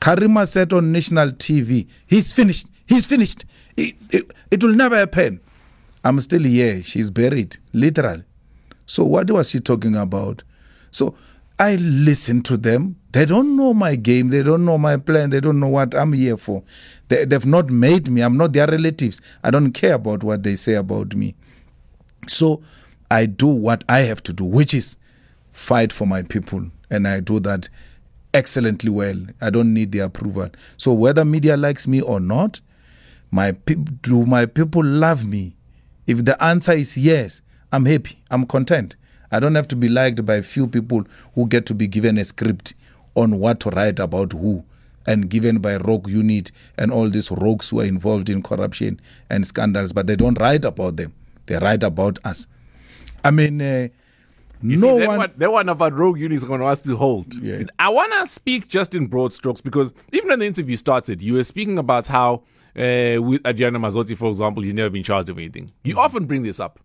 Karima 0.00 0.46
said 0.46 0.72
on 0.72 0.92
national 0.92 1.30
TV, 1.32 1.86
he's 2.06 2.32
finished, 2.32 2.66
he's 2.86 3.06
finished. 3.06 3.44
It, 3.76 3.94
it, 4.10 4.32
it 4.50 4.62
will 4.62 4.70
will 4.70 4.76
never 4.76 4.96
happen. 4.96 5.40
I'm 6.04 6.20
still 6.20 6.42
here. 6.42 6.82
She's 6.82 7.10
buried, 7.10 7.58
literally. 7.72 8.24
So 8.86 9.04
what 9.04 9.30
was 9.30 9.50
she 9.50 9.60
talking 9.60 9.96
about? 9.96 10.42
So 10.90 11.14
I 11.58 11.76
listen 11.76 12.42
to 12.44 12.56
them. 12.56 12.96
They 13.12 13.24
don't 13.24 13.56
know 13.56 13.74
my 13.74 13.96
game. 13.96 14.28
They 14.28 14.42
don't 14.42 14.64
know 14.64 14.78
my 14.78 14.96
plan. 14.96 15.30
They 15.30 15.40
don't 15.40 15.58
know 15.58 15.68
what 15.68 15.94
I'm 15.94 16.12
here 16.12 16.36
for. 16.36 16.62
They, 17.08 17.24
they've 17.24 17.44
not 17.46 17.68
made 17.68 18.08
me. 18.08 18.20
I'm 18.22 18.36
not 18.36 18.52
their 18.52 18.66
relatives. 18.66 19.20
I 19.42 19.50
don't 19.50 19.72
care 19.72 19.94
about 19.94 20.22
what 20.22 20.42
they 20.42 20.54
say 20.56 20.74
about 20.74 21.14
me. 21.14 21.34
So 22.26 22.62
I 23.10 23.26
do 23.26 23.48
what 23.48 23.84
I 23.88 24.00
have 24.00 24.22
to 24.24 24.32
do, 24.32 24.44
which 24.44 24.72
is 24.74 24.98
fight 25.58 25.92
for 25.92 26.06
my 26.06 26.22
people. 26.22 26.64
And 26.88 27.06
I 27.06 27.20
do 27.20 27.40
that 27.40 27.68
excellently 28.32 28.90
well. 28.90 29.16
I 29.40 29.50
don't 29.50 29.74
need 29.74 29.92
their 29.92 30.04
approval. 30.04 30.50
So 30.76 30.92
whether 30.92 31.24
media 31.24 31.56
likes 31.56 31.88
me 31.88 32.00
or 32.00 32.20
not, 32.20 32.60
my 33.30 33.52
people 33.52 33.94
do 34.02 34.24
my 34.24 34.46
people 34.46 34.84
love 34.84 35.24
me? 35.26 35.56
If 36.06 36.24
the 36.24 36.42
answer 36.42 36.72
is 36.72 36.96
yes, 36.96 37.42
I'm 37.72 37.84
happy. 37.84 38.18
I'm 38.30 38.46
content. 38.46 38.96
I 39.30 39.40
don't 39.40 39.56
have 39.56 39.68
to 39.68 39.76
be 39.76 39.88
liked 39.88 40.24
by 40.24 40.36
a 40.36 40.42
few 40.42 40.66
people 40.66 41.04
who 41.34 41.46
get 41.46 41.66
to 41.66 41.74
be 41.74 41.86
given 41.86 42.16
a 42.16 42.24
script 42.24 42.74
on 43.14 43.38
what 43.38 43.60
to 43.60 43.70
write 43.70 43.98
about 43.98 44.32
who 44.32 44.64
and 45.06 45.28
given 45.28 45.58
by 45.58 45.76
rogue 45.76 46.08
unit 46.08 46.52
and 46.78 46.90
all 46.90 47.10
these 47.10 47.30
rogues 47.30 47.68
who 47.68 47.80
are 47.80 47.84
involved 47.84 48.30
in 48.30 48.42
corruption 48.42 49.00
and 49.28 49.46
scandals, 49.46 49.92
but 49.92 50.06
they 50.06 50.16
don't 50.16 50.40
write 50.40 50.64
about 50.64 50.96
them. 50.96 51.12
They 51.46 51.56
write 51.58 51.82
about 51.82 52.18
us. 52.24 52.46
I 53.24 53.30
mean, 53.30 53.60
uh, 53.60 53.88
you 54.62 54.76
no 54.78 54.94
see, 54.94 54.98
that 55.00 55.08
one. 55.08 55.18
one, 55.18 55.32
that 55.36 55.52
one 55.52 55.68
about 55.68 55.92
rogue 55.92 56.18
units 56.18 56.42
is 56.42 56.48
going 56.48 56.60
to 56.60 56.66
ask 56.66 56.84
to 56.84 56.96
hold. 56.96 57.34
Yeah. 57.34 57.62
I 57.78 57.88
want 57.88 58.12
to 58.14 58.26
speak 58.26 58.68
just 58.68 58.94
in 58.94 59.06
broad 59.06 59.32
strokes 59.32 59.60
because 59.60 59.92
even 60.12 60.28
when 60.28 60.38
the 60.40 60.46
interview 60.46 60.76
started, 60.76 61.22
you 61.22 61.34
were 61.34 61.44
speaking 61.44 61.78
about 61.78 62.06
how 62.06 62.42
uh, 62.76 63.18
with 63.20 63.44
Adriano 63.46 63.78
Mazzotti, 63.78 64.16
for 64.16 64.28
example, 64.28 64.62
he's 64.62 64.74
never 64.74 64.90
been 64.90 65.02
charged 65.02 65.28
of 65.28 65.38
anything. 65.38 65.72
You 65.84 65.94
Mm-hmm. 65.94 66.00
often 66.04 66.26
bring 66.26 66.42
this 66.42 66.60
up. 66.60 66.80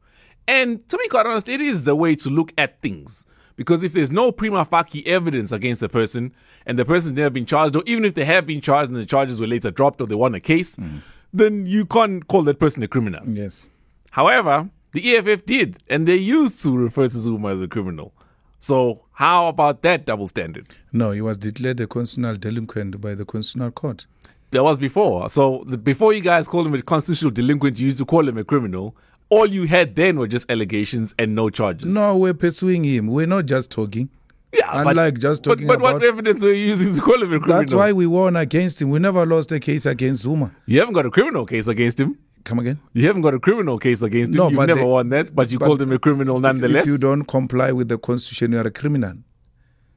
And 0.48 0.88
to 0.90 0.98
be 0.98 1.08
quite 1.08 1.26
honest, 1.26 1.48
it 1.50 1.62
is 1.62 1.84
the 1.84 1.96
way 1.96 2.16
to 2.16 2.30
look 2.30 2.52
at 2.58 2.82
things. 2.82 3.26
Because 3.56 3.84
if 3.84 3.94
there's 3.94 4.12
no 4.12 4.32
prima 4.32 4.66
facie 4.66 5.06
evidence 5.06 5.52
against 5.52 5.84
a 5.84 5.90
person 5.90 6.34
and 6.66 6.78
the 6.80 6.86
person's 6.86 7.16
never 7.16 7.30
been 7.30 7.46
charged, 7.46 7.76
or 7.76 7.84
even 7.86 8.04
if 8.04 8.16
they 8.16 8.26
have 8.26 8.48
been 8.48 8.60
charged 8.62 8.90
and 8.90 9.00
the 9.00 9.06
charges 9.06 9.40
were 9.40 9.46
later 9.48 9.70
dropped 9.72 10.02
or 10.02 10.08
they 10.08 10.16
won 10.16 10.34
a 10.34 10.40
case, 10.40 10.76
Mm. 10.76 11.02
then 11.32 11.66
you 11.68 11.86
can't 11.86 12.28
call 12.28 12.42
that 12.44 12.60
person 12.60 12.82
a 12.84 12.88
criminal. 12.88 13.22
Yes. 13.28 13.68
However, 14.12 14.70
the 14.94 15.16
EFF 15.16 15.46
did, 15.46 15.78
and 15.90 16.08
they 16.08 16.16
used 16.16 16.62
to 16.64 16.76
refer 16.76 17.08
to 17.08 17.18
Zuma 17.18 17.50
as 17.54 17.62
a 17.62 17.68
criminal. 17.68 18.14
So, 18.60 19.04
how 19.12 19.48
about 19.48 19.82
that 19.82 20.06
double 20.06 20.28
standard? 20.28 20.70
No, 20.94 21.12
he 21.12 21.20
was 21.22 21.38
declared 21.38 21.80
a 21.82 21.88
constitutional 21.88 22.38
delinquent 22.38 23.02
by 23.02 23.14
the 23.14 23.26
Constitutional 23.26 23.72
Court. 23.72 24.06
That 24.52 24.64
was 24.64 24.80
before. 24.80 25.30
So, 25.30 25.64
the, 25.68 25.78
before 25.78 26.14
you 26.14 26.22
guys 26.22 26.48
called 26.48 26.68
him 26.68 26.74
a 26.76 26.82
constitutional 26.82 27.32
delinquent, 27.32 27.80
you 27.80 27.88
used 27.88 27.98
to 27.98 28.06
call 28.06 28.28
him 28.28 28.38
a 28.38 28.44
criminal. 28.44 28.96
All 29.30 29.46
you 29.48 29.64
had 29.66 29.96
then 29.96 30.18
were 30.20 30.28
just 30.28 30.50
allegations 30.50 31.14
and 31.18 31.36
no 31.36 31.50
charges. 31.50 31.92
No, 31.94 32.16
we're 32.18 32.36
pursuing 32.36 32.84
him. 32.84 33.08
We're 33.08 33.26
not 33.26 33.48
just 33.48 33.72
talking. 33.72 34.10
yeah, 34.54 34.70
unlike 34.72 35.18
just 35.18 35.44
but, 35.44 35.56
talking 35.56 35.68
but 35.68 35.82
what 35.82 35.96
about- 35.96 36.08
evidence 36.08 36.44
were 36.44 36.54
you 36.54 36.68
using 36.68 36.94
to 36.94 37.02
call 37.02 37.16
him 37.16 37.34
a 37.34 37.40
criminal? 37.40 37.58
That's 37.60 37.74
why 37.74 37.92
we 37.94 38.06
won 38.06 38.36
against 38.36 38.82
him. 38.82 38.92
We 38.92 39.00
never 39.00 39.26
lost 39.26 39.52
a 39.52 39.60
case 39.60 39.86
against 39.88 40.22
Zuma. 40.22 40.52
you 40.68 40.80
haven't 40.80 40.94
got 40.94 41.06
a 41.08 41.10
criminal 41.12 41.46
case 41.48 41.68
against 41.68 42.00
him. 42.00 42.16
Come 42.44 42.60
again? 42.60 42.80
You 42.94 43.08
haven't 43.08 43.22
got 43.22 43.34
a 43.34 43.40
criminal 43.40 43.80
case 43.80 44.02
against 44.02 44.32
him. 44.32 44.38
No, 44.38 44.50
You've 44.50 44.68
never 44.68 44.82
they- 44.82 44.86
won 44.86 45.10
that, 45.10 45.34
but 45.34 45.52
you 45.52 45.60
but 45.60 45.66
called 45.68 45.82
him 45.82 45.92
a 45.92 46.00
criminal 46.00 46.40
nonetheless. 46.40 46.84
If 46.84 46.88
you 46.90 46.98
don't 46.98 47.24
comply 47.24 47.72
with 47.72 47.88
the 47.88 47.98
constitution, 47.98 48.52
you 48.52 48.58
are 48.60 48.68
a 48.68 48.72
criminal. 48.72 49.16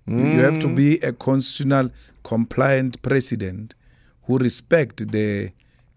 You 0.06 0.40
have 0.42 0.60
to 0.60 0.68
be 0.68 0.98
a 0.98 1.12
constitutional 1.12 1.90
compliant 2.22 3.02
president 3.02 3.74
who 4.24 4.38
respect 4.38 5.10
the 5.10 5.50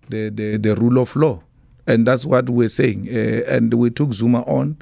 the, 0.09 0.29
the, 0.29 0.57
the 0.57 0.75
rule 0.75 0.97
of 0.97 1.15
law. 1.15 1.43
And 1.85 2.07
that's 2.07 2.25
what 2.25 2.49
we're 2.49 2.69
saying. 2.69 3.07
Uh, 3.07 3.43
and 3.47 3.71
we 3.75 3.91
took 3.91 4.11
Zuma 4.13 4.41
on 4.47 4.77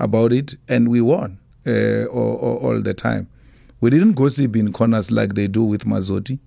about 0.00 0.32
it 0.32 0.56
and 0.68 0.88
we 0.88 1.00
won 1.00 1.38
uh, 1.64 2.06
all, 2.06 2.34
all, 2.36 2.56
all 2.58 2.80
the 2.80 2.92
time. 2.92 3.28
We 3.80 3.90
didn't 3.90 4.14
gossip 4.14 4.56
in 4.56 4.72
corners 4.72 5.12
like 5.12 5.34
they 5.34 5.46
do 5.46 5.62
with 5.62 5.84
Mazzotti. 5.84 6.40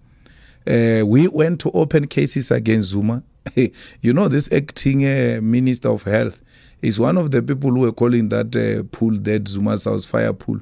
Uh, 0.68 1.06
we 1.06 1.30
went 1.30 1.62
to 1.62 1.72
open 1.72 2.08
cases 2.08 2.52
against 2.52 2.90
Zuma. 2.90 3.24
you 4.02 4.14
know, 4.14 4.28
this 4.28 4.52
acting 4.52 5.06
uh, 5.06 5.40
minister 5.42 5.90
of 5.90 6.04
health 6.04 6.42
is 6.82 7.00
one 7.00 7.18
of 7.18 7.32
the 7.32 7.42
people 7.42 7.72
who 7.72 7.86
are 7.86 7.92
calling 7.92 8.30
that 8.30 8.56
uh, 8.56 8.84
pool 8.96 9.12
that 9.22 9.48
Zuma's 9.48 9.86
house 9.86 10.06
fire 10.06 10.34
pool. 10.34 10.60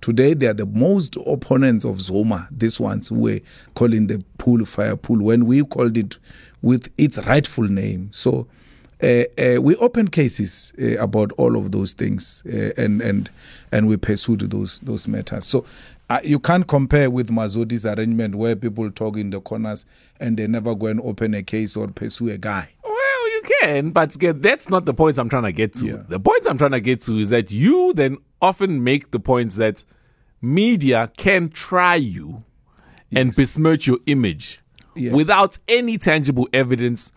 Today, 0.00 0.34
they 0.34 0.46
are 0.46 0.54
the 0.54 0.66
most 0.66 1.16
opponents 1.26 1.84
of 1.84 2.00
Zuma. 2.00 2.48
These 2.50 2.78
ones 2.78 3.08
who 3.08 3.20
were 3.20 3.40
calling 3.74 4.06
the 4.06 4.22
pool 4.38 4.64
fire 4.64 4.96
pool 4.96 5.22
when 5.22 5.46
we 5.46 5.64
called 5.64 5.96
it 5.96 6.18
with 6.62 6.92
its 6.98 7.18
rightful 7.18 7.64
name. 7.64 8.10
So, 8.12 8.46
uh, 9.02 9.24
uh, 9.38 9.60
we 9.60 9.76
opened 9.76 10.12
cases 10.12 10.72
uh, 10.80 10.98
about 10.98 11.32
all 11.32 11.56
of 11.56 11.70
those 11.70 11.92
things, 11.92 12.42
uh, 12.46 12.70
and 12.78 13.02
and 13.02 13.28
and 13.70 13.88
we 13.88 13.96
pursued 13.96 14.40
those 14.40 14.80
those 14.80 15.06
matters. 15.06 15.44
So 15.44 15.66
uh, 16.08 16.20
you 16.22 16.38
can't 16.38 16.66
compare 16.66 17.10
with 17.10 17.28
Mazzotti's 17.30 17.84
arrangement 17.86 18.34
where 18.34 18.54
people 18.56 18.90
talk 18.90 19.16
in 19.16 19.30
the 19.30 19.40
corners 19.40 19.86
and 20.20 20.36
they 20.36 20.46
never 20.46 20.74
go 20.74 20.86
and 20.86 21.00
open 21.00 21.34
a 21.34 21.42
case 21.42 21.76
or 21.76 21.88
pursue 21.88 22.30
a 22.30 22.38
guy. 22.38 22.68
Well, 22.84 23.30
you 23.32 23.42
can, 23.60 23.90
but 23.90 24.16
that's 24.40 24.68
not 24.70 24.84
the 24.84 24.94
point 24.94 25.18
I'm 25.18 25.28
trying 25.28 25.42
to 25.44 25.52
get 25.52 25.74
to. 25.74 25.86
Yeah. 25.86 26.02
The 26.08 26.20
point 26.20 26.46
I'm 26.48 26.58
trying 26.58 26.70
to 26.72 26.80
get 26.80 27.00
to 27.02 27.18
is 27.18 27.30
that 27.30 27.50
you 27.50 27.92
then 27.94 28.18
often 28.40 28.84
make 28.84 29.10
the 29.10 29.18
points 29.18 29.56
that 29.56 29.84
media 30.42 31.10
can 31.16 31.48
try 31.48 31.94
you 31.96 32.44
and 33.14 33.34
besmirch 33.34 33.86
your 33.86 33.98
image 34.06 34.60
Yes. 34.94 35.12
without 35.12 35.58
any 35.68 35.98
tangible 35.98 36.48
evidence 36.54 37.12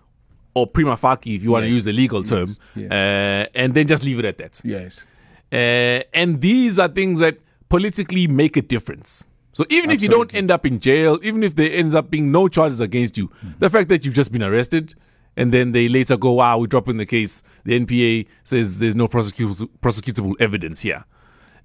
or 0.53 0.67
prima 0.67 0.97
facie, 0.97 1.35
if 1.35 1.43
you 1.43 1.51
want 1.51 1.63
to 1.63 1.69
use 1.69 1.87
a 1.87 1.93
legal 1.93 2.23
term, 2.23 2.47
Yes. 2.75 2.91
Uh, 2.91 3.45
and 3.55 3.73
then 3.73 3.87
just 3.87 4.03
leave 4.03 4.19
it 4.19 4.25
at 4.25 4.37
that. 4.39 4.59
Yes. 4.63 5.05
Uh, 5.51 6.03
and 6.13 6.41
these 6.41 6.77
are 6.79 6.87
things 6.89 7.19
that 7.19 7.37
politically 7.69 8.27
make 8.27 8.57
a 8.57 8.61
difference. 8.61 9.25
So 9.53 9.65
even 9.69 9.91
if 9.91 10.01
you 10.01 10.09
don't 10.09 10.33
end 10.33 10.51
up 10.51 10.65
in 10.65 10.79
jail, 10.79 11.19
even 11.21 11.43
if 11.43 11.55
there 11.55 11.71
ends 11.71 11.93
up 11.93 12.09
being 12.09 12.31
no 12.31 12.47
charges 12.47 12.79
against 12.79 13.17
you, 13.17 13.31
the 13.59 13.69
fact 13.69 13.89
that 13.89 14.05
you've 14.05 14.13
just 14.13 14.31
been 14.31 14.43
arrested 14.43 14.95
and 15.35 15.53
then 15.53 15.71
they 15.71 15.87
later 15.87 16.17
go, 16.17 16.33
wow, 16.33 16.57
we're 16.57 16.67
dropping 16.67 16.97
the 16.97 17.05
case. 17.05 17.43
The 17.63 17.79
NPA 17.79 18.27
says 18.43 18.79
there's 18.79 18.95
no 18.95 19.07
prosecutable, 19.07 19.69
prosecutable 19.81 20.33
evidence 20.39 20.81
here. 20.81 21.03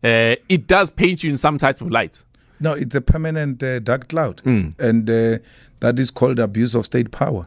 Uh, 0.02 0.37
it 0.49 0.66
does 0.66 0.90
paint 0.90 1.23
you 1.25 1.30
in 1.30 1.37
some 1.38 1.56
type 1.58 1.80
of 1.80 1.90
light. 1.90 2.25
No, 2.61 2.73
it's 2.73 2.94
a 2.94 3.00
permanent 3.00 3.62
uh, 3.62 3.80
dark 3.80 4.08
cloud, 4.08 4.40
and 4.78 5.11
uh, 5.11 5.38
that 5.80 5.99
is 5.99 6.11
called 6.11 6.38
abuse 6.38 6.75
of 6.75 6.87
state 6.87 7.11
power. 7.11 7.46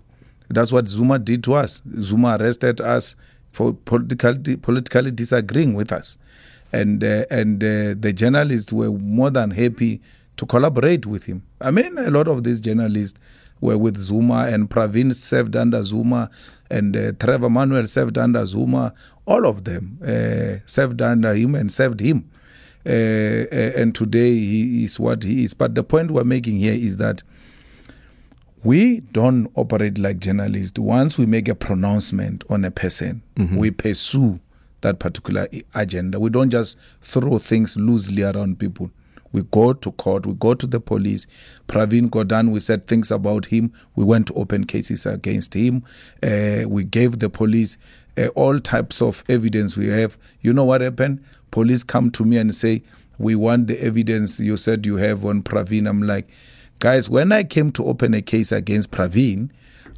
That's 0.50 0.72
what 0.72 0.88
Zuma 0.88 1.18
did 1.20 1.44
to 1.46 1.54
us. 1.54 1.82
Zuma 2.00 2.38
arrested 2.40 2.82
us 2.82 3.16
for 3.52 3.74
politically 3.74 4.58
politically 4.58 5.12
disagreeing 5.12 5.76
with 5.76 5.92
us, 5.92 6.18
and 6.72 7.04
uh, 7.04 7.26
and 7.30 7.64
uh, 7.64 7.96
the 8.00 8.14
journalists 8.14 8.72
were 8.74 8.90
more 8.92 9.30
than 9.30 9.52
happy 9.52 10.02
to 10.38 10.46
collaborate 10.46 11.06
with 11.06 11.26
him. 11.26 11.44
I 11.62 11.72
mean, 11.72 11.98
a 11.98 12.10
lot 12.12 12.28
of 12.28 12.44
these 12.44 12.62
journalists 12.62 13.20
were 13.62 13.78
with 13.78 13.98
Zuma, 13.98 14.48
and 14.52 14.70
Pravin 14.70 15.14
served 15.16 15.56
under 15.56 15.84
Zuma, 15.84 16.30
and 16.70 16.96
uh, 16.96 17.12
Trevor 17.20 17.50
Manuel 17.50 17.88
served 17.88 18.18
under 18.18 18.46
Zuma. 18.46 18.94
All 19.26 19.46
of 19.46 19.64
them 19.64 19.98
uh, 20.04 20.60
served 20.66 21.02
under 21.02 21.34
him 21.34 21.56
and 21.56 21.72
served 21.72 22.00
him 22.00 22.30
uh, 22.88 22.90
uh, 23.52 23.72
and 23.76 23.94
today 23.94 24.34
he 24.34 24.86
is 24.86 24.98
what 25.00 25.24
he 25.24 25.44
is. 25.44 25.54
But 25.54 25.76
the 25.76 25.84
point 25.84 26.10
we're 26.12 26.24
making 26.24 26.58
here 26.58 26.74
is 26.74 26.98
that 26.98 27.22
we 28.64 29.02
don't 29.12 29.52
operate 29.56 29.98
like 29.98 30.20
journalists. 30.20 30.80
Once 30.80 31.18
we 31.18 31.26
make 31.26 31.50
a 31.50 31.56
pronouncement 31.56 32.44
on 32.50 32.64
a 32.64 32.72
person, 32.72 33.22
we 33.58 33.72
pursue 33.72 34.40
that 34.81 35.00
particular 35.00 35.48
agenda. 35.75 36.19
We 36.19 36.29
don't 36.29 36.50
just 36.50 36.77
throw 37.01 37.38
things 37.39 37.77
loosely 37.77 38.24
around 38.24 38.60
people. 38.60 38.91
We 39.31 39.43
go 39.43 39.74
to 39.74 39.91
court, 39.93 40.25
we 40.25 40.34
go 40.34 40.53
to 40.53 40.65
the 40.65 40.79
police. 40.79 41.27
Pravin 41.67 42.10
Gordhan, 42.10 42.51
we 42.51 42.60
said 42.60 42.86
things 42.86 43.12
about 43.12 43.46
him. 43.48 43.74
We 43.96 44.03
went 44.03 44.27
to 44.27 44.34
open 44.34 44.65
cases 44.65 45.05
against 45.05 45.53
him. 45.53 45.84
Uh, 46.24 46.63
we 46.67 46.84
gave 46.84 47.19
the 47.19 47.29
police 47.29 47.77
uh, 48.17 48.27
all 48.29 48.60
types 48.60 49.01
of 49.01 49.24
evidence 49.29 49.77
we 49.77 49.88
have. 49.88 50.17
You 50.41 50.53
know 50.53 50.63
what 50.63 50.81
happened? 50.81 51.24
Police 51.51 51.84
come 51.84 52.10
to 52.12 52.24
me 52.24 52.38
and 52.38 52.53
say, 52.55 52.84
We 53.19 53.36
want 53.36 53.67
the 53.67 53.81
evidence 53.84 54.39
you 54.39 54.57
said 54.57 54.86
you 54.86 54.96
have 54.96 55.25
on 55.25 55.43
Pravin. 55.43 55.88
I'm 55.88 56.01
like, 56.01 56.27
Guys, 56.79 57.10
when 57.10 57.31
I 57.31 57.43
came 57.43 57.72
to 57.74 57.86
open 57.86 58.13
a 58.13 58.22
case 58.22 58.51
against 58.51 58.91
Pravin, 58.91 59.50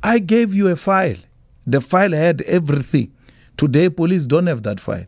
I 0.01 0.19
gave 0.19 0.53
you 0.53 0.69
a 0.69 0.75
file. 0.75 1.17
The 1.67 1.81
file 1.81 2.11
had 2.11 2.41
everything. 2.43 3.11
Today, 3.59 3.89
police 3.89 4.25
don't 4.25 4.47
have 4.47 4.63
that 4.63 4.79
file. 4.79 5.05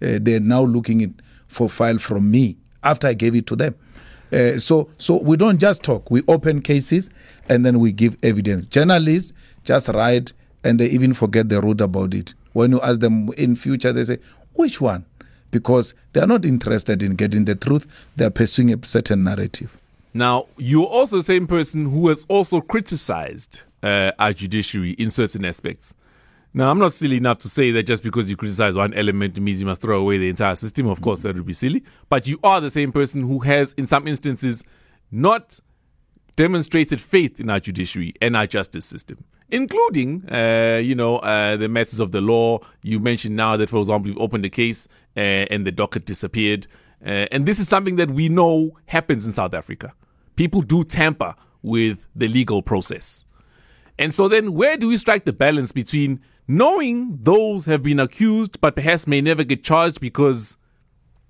Uh, 0.00 0.16
they're 0.22 0.40
now 0.40 0.62
looking 0.62 1.02
it 1.02 1.10
for 1.48 1.68
file 1.68 1.98
from 1.98 2.30
me 2.30 2.56
after 2.82 3.06
I 3.06 3.12
gave 3.12 3.34
it 3.34 3.46
to 3.48 3.56
them. 3.56 3.74
Uh, 4.32 4.58
so, 4.58 4.88
so 4.96 5.20
we 5.20 5.36
don't 5.36 5.60
just 5.60 5.82
talk. 5.82 6.10
We 6.10 6.22
open 6.26 6.62
cases 6.62 7.10
and 7.50 7.66
then 7.66 7.78
we 7.78 7.92
give 7.92 8.16
evidence. 8.22 8.66
Journalists 8.66 9.34
just 9.64 9.88
write 9.88 10.32
and 10.64 10.80
they 10.80 10.86
even 10.86 11.12
forget 11.12 11.50
the 11.50 11.60
root 11.60 11.82
about 11.82 12.14
it. 12.14 12.32
When 12.54 12.70
you 12.70 12.80
ask 12.80 13.00
them 13.00 13.28
in 13.36 13.54
future, 13.54 13.92
they 13.92 14.04
say, 14.04 14.18
"Which 14.54 14.80
one?" 14.80 15.04
Because 15.50 15.92
they 16.14 16.22
are 16.22 16.26
not 16.26 16.46
interested 16.46 17.02
in 17.02 17.16
getting 17.16 17.44
the 17.44 17.54
truth. 17.54 17.86
They 18.16 18.24
are 18.24 18.30
pursuing 18.30 18.72
a 18.72 18.78
certain 18.86 19.24
narrative. 19.24 19.76
Now, 20.14 20.46
you're 20.56 20.86
also 20.86 21.18
the 21.18 21.22
same 21.22 21.46
person 21.46 21.84
who 21.84 22.08
has 22.08 22.24
also 22.28 22.62
criticized 22.62 23.60
uh, 23.82 24.12
our 24.18 24.32
judiciary 24.32 24.92
in 24.92 25.10
certain 25.10 25.44
aspects. 25.44 25.94
Now, 26.52 26.70
I'm 26.70 26.78
not 26.78 26.92
silly 26.92 27.16
enough 27.16 27.38
to 27.38 27.48
say 27.48 27.70
that 27.70 27.84
just 27.84 28.02
because 28.02 28.28
you 28.28 28.36
criticize 28.36 28.74
one 28.74 28.92
element 28.94 29.38
means 29.38 29.60
you 29.60 29.66
must 29.66 29.82
throw 29.82 30.00
away 30.00 30.18
the 30.18 30.28
entire 30.28 30.56
system. 30.56 30.88
Of 30.88 31.00
course, 31.00 31.22
that 31.22 31.36
would 31.36 31.46
be 31.46 31.52
silly. 31.52 31.84
But 32.08 32.26
you 32.26 32.40
are 32.42 32.60
the 32.60 32.70
same 32.70 32.90
person 32.90 33.22
who 33.22 33.38
has, 33.40 33.72
in 33.74 33.86
some 33.86 34.08
instances, 34.08 34.64
not 35.12 35.60
demonstrated 36.34 37.00
faith 37.00 37.38
in 37.38 37.50
our 37.50 37.60
judiciary 37.60 38.14
and 38.20 38.36
our 38.36 38.48
justice 38.48 38.84
system, 38.84 39.24
including, 39.50 40.24
uh, 40.32 40.80
you 40.82 40.96
know, 40.96 41.18
uh, 41.18 41.56
the 41.56 41.68
matters 41.68 42.00
of 42.00 42.10
the 42.10 42.20
law. 42.20 42.58
You 42.82 42.98
mentioned 42.98 43.36
now 43.36 43.56
that, 43.56 43.68
for 43.68 43.78
example, 43.78 44.10
you've 44.10 44.20
opened 44.20 44.44
a 44.44 44.50
case 44.50 44.88
uh, 45.16 45.20
and 45.20 45.64
the 45.64 45.72
docket 45.72 46.04
disappeared. 46.04 46.66
Uh, 47.04 47.26
and 47.30 47.46
this 47.46 47.60
is 47.60 47.68
something 47.68 47.94
that 47.96 48.10
we 48.10 48.28
know 48.28 48.76
happens 48.86 49.24
in 49.24 49.32
South 49.32 49.54
Africa. 49.54 49.92
People 50.34 50.62
do 50.62 50.82
tamper 50.82 51.36
with 51.62 52.08
the 52.16 52.26
legal 52.26 52.60
process. 52.60 53.24
And 53.98 54.14
so 54.14 54.28
then, 54.28 54.54
where 54.54 54.76
do 54.78 54.88
we 54.88 54.96
strike 54.96 55.26
the 55.26 55.32
balance 55.32 55.72
between 55.72 56.20
knowing 56.50 57.16
those 57.20 57.64
have 57.66 57.82
been 57.82 58.00
accused 58.00 58.60
but 58.60 58.74
perhaps 58.74 59.06
may 59.06 59.20
never 59.20 59.44
get 59.44 59.62
charged 59.62 60.00
because 60.00 60.58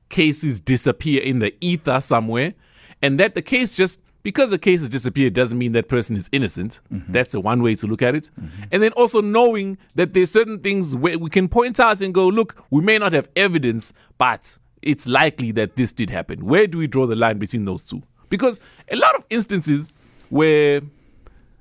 cases 0.08 0.60
disappear 0.60 1.22
in 1.22 1.40
the 1.40 1.54
ether 1.60 2.00
somewhere, 2.00 2.54
and 3.02 3.20
that 3.20 3.34
the 3.34 3.42
case 3.42 3.76
just 3.76 4.00
because 4.22 4.50
the 4.50 4.58
case 4.58 4.80
has 4.80 4.90
disappeared 4.90 5.34
doesn't 5.34 5.58
mean 5.58 5.72
that 5.72 5.88
person 5.88 6.16
is 6.16 6.28
innocent. 6.32 6.80
Mm-hmm. 6.92 7.12
That's 7.12 7.34
a 7.34 7.40
one 7.40 7.62
way 7.62 7.74
to 7.76 7.86
look 7.86 8.02
at 8.02 8.14
it. 8.14 8.30
Mm-hmm. 8.38 8.62
And 8.72 8.82
then 8.82 8.92
also 8.92 9.20
knowing 9.20 9.78
that 9.94 10.12
there's 10.12 10.30
certain 10.30 10.60
things 10.60 10.96
where 10.96 11.18
we 11.18 11.30
can 11.30 11.48
point 11.48 11.80
out 11.80 12.00
and 12.00 12.12
go, 12.12 12.28
look, 12.28 12.62
we 12.70 12.82
may 12.82 12.98
not 12.98 13.12
have 13.12 13.28
evidence, 13.36 13.92
but 14.18 14.58
it's 14.82 15.06
likely 15.06 15.52
that 15.52 15.76
this 15.76 15.92
did 15.92 16.10
happen. 16.10 16.44
Where 16.44 16.66
do 16.66 16.78
we 16.78 16.86
draw 16.86 17.06
the 17.06 17.16
line 17.16 17.38
between 17.38 17.64
those 17.64 17.82
two? 17.82 18.02
Because 18.28 18.60
a 18.90 18.96
lot 18.96 19.14
of 19.14 19.24
instances 19.30 19.90
where 20.28 20.82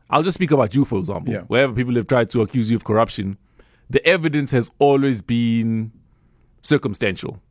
I'll 0.10 0.24
just 0.24 0.36
speak 0.36 0.52
about 0.52 0.76
you, 0.76 0.86
for 0.86 1.00
example, 1.00 1.34
yeah. 1.34 1.42
wherever 1.42 1.74
people 1.74 1.96
have 1.96 2.08
tried 2.08 2.30
to 2.32 2.42
accuse 2.42 2.70
you 2.70 2.76
of 2.76 2.84
corruption, 2.84 3.38
the 3.90 4.06
evidence 4.06 4.52
has 4.52 4.72
always 4.80 5.22
been 5.22 5.92
circumstantial. 6.62 7.42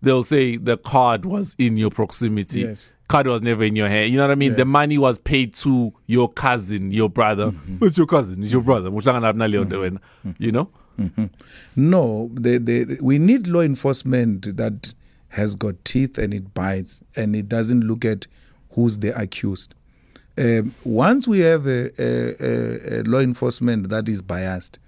They'll 0.00 0.24
say 0.24 0.56
the 0.56 0.76
card 0.76 1.24
was 1.24 1.56
in 1.58 1.76
your 1.76 1.90
proximity. 1.90 2.60
Yes. 2.60 2.92
Card 3.08 3.26
was 3.26 3.42
never 3.42 3.64
in 3.64 3.74
your 3.74 3.88
hand. 3.88 4.10
You 4.10 4.18
know 4.18 4.24
what 4.24 4.30
I 4.30 4.36
mean? 4.36 4.50
Yes. 4.50 4.58
The 4.58 4.64
money 4.66 4.98
was 4.98 5.18
paid 5.18 5.54
to 5.56 5.92
your 6.06 6.30
cousin, 6.30 6.92
your 6.92 7.08
brother. 7.08 7.50
Mm-hmm. 7.50 7.84
It's 7.84 7.98
your 7.98 8.06
cousin, 8.06 8.42
it's 8.42 8.52
your 8.52 8.62
brother. 8.62 8.90
Mm-hmm. 8.90 10.30
You 10.38 10.52
know? 10.52 10.70
Mm-hmm. 11.00 11.26
No, 11.76 12.30
they, 12.34 12.58
they, 12.58 12.84
we 13.00 13.18
need 13.18 13.46
law 13.46 13.60
enforcement 13.60 14.56
that 14.56 14.92
has 15.28 15.54
got 15.54 15.84
teeth 15.84 16.18
and 16.18 16.34
it 16.34 16.54
bites 16.54 17.00
and 17.16 17.34
it 17.36 17.48
doesn't 17.48 17.82
look 17.82 18.04
at 18.04 18.26
who's 18.72 18.98
the 18.98 19.18
accused. 19.18 19.74
Um, 20.36 20.74
once 20.84 21.26
we 21.26 21.40
have 21.40 21.66
a, 21.66 21.90
a, 21.98 23.00
a, 23.00 23.02
law 23.02 23.18
enforcement 23.18 23.88
that 23.88 24.08
is 24.08 24.22
biased, 24.22 24.78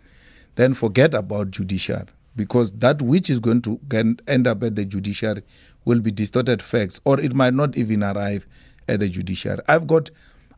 then 0.61 0.75
forget 0.75 1.15
about 1.15 1.51
judiciary 1.51 2.07
because 2.37 2.73
that 2.73 3.01
which 3.01 3.31
is 3.31 3.41
going 3.41 3.63
to 3.63 3.81
end 3.89 4.47
up 4.47 4.63
at 4.63 4.77
the 4.77 4.85
judiciary 4.85 5.43
will 5.87 6.01
be 6.01 6.11
distorted 6.11 6.63
facts 6.63 7.01
or 7.07 7.19
it 7.19 7.35
might 7.35 7.55
not 7.55 7.77
even 7.79 8.03
arrive 8.03 8.47
at 8.87 9.01
the 9.01 9.09
judiciary. 9.09 9.61
I've 9.69 9.87
got 9.87 10.11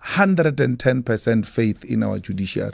110% 0.05 1.47
faith 1.47 1.85
in 1.85 2.03
our 2.03 2.19
judiciary, 2.19 2.73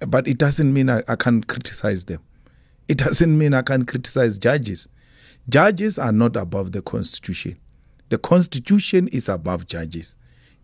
but 0.00 0.26
it 0.26 0.38
doesn't 0.38 0.72
mean 0.72 0.90
I, 0.90 1.02
I 1.06 1.14
can 1.14 1.44
criticize 1.44 2.06
them. 2.06 2.20
It 2.88 2.98
doesn't 2.98 3.38
mean 3.38 3.54
I 3.54 3.62
can't 3.62 3.86
criticize 3.86 4.36
judges. 4.36 4.88
Judges 5.48 5.98
are 5.98 6.12
not 6.12 6.36
above 6.36 6.72
the 6.72 6.82
Constitution. 6.82 7.56
The 8.08 8.18
Constitution 8.18 9.08
is 9.08 9.28
above 9.28 9.66
judges. 9.66 10.16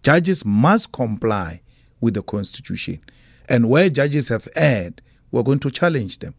Judges 0.03 0.45
must 0.45 0.91
comply 0.93 1.61
with 2.01 2.15
the 2.15 2.23
Constitution. 2.23 3.01
And 3.49 3.69
where 3.69 3.89
judges 3.91 4.29
have 4.29 4.49
erred, 4.57 5.01
we're 5.35 5.43
going 5.43 5.59
to 5.59 5.71
challenge 5.71 6.21
them. 6.21 6.33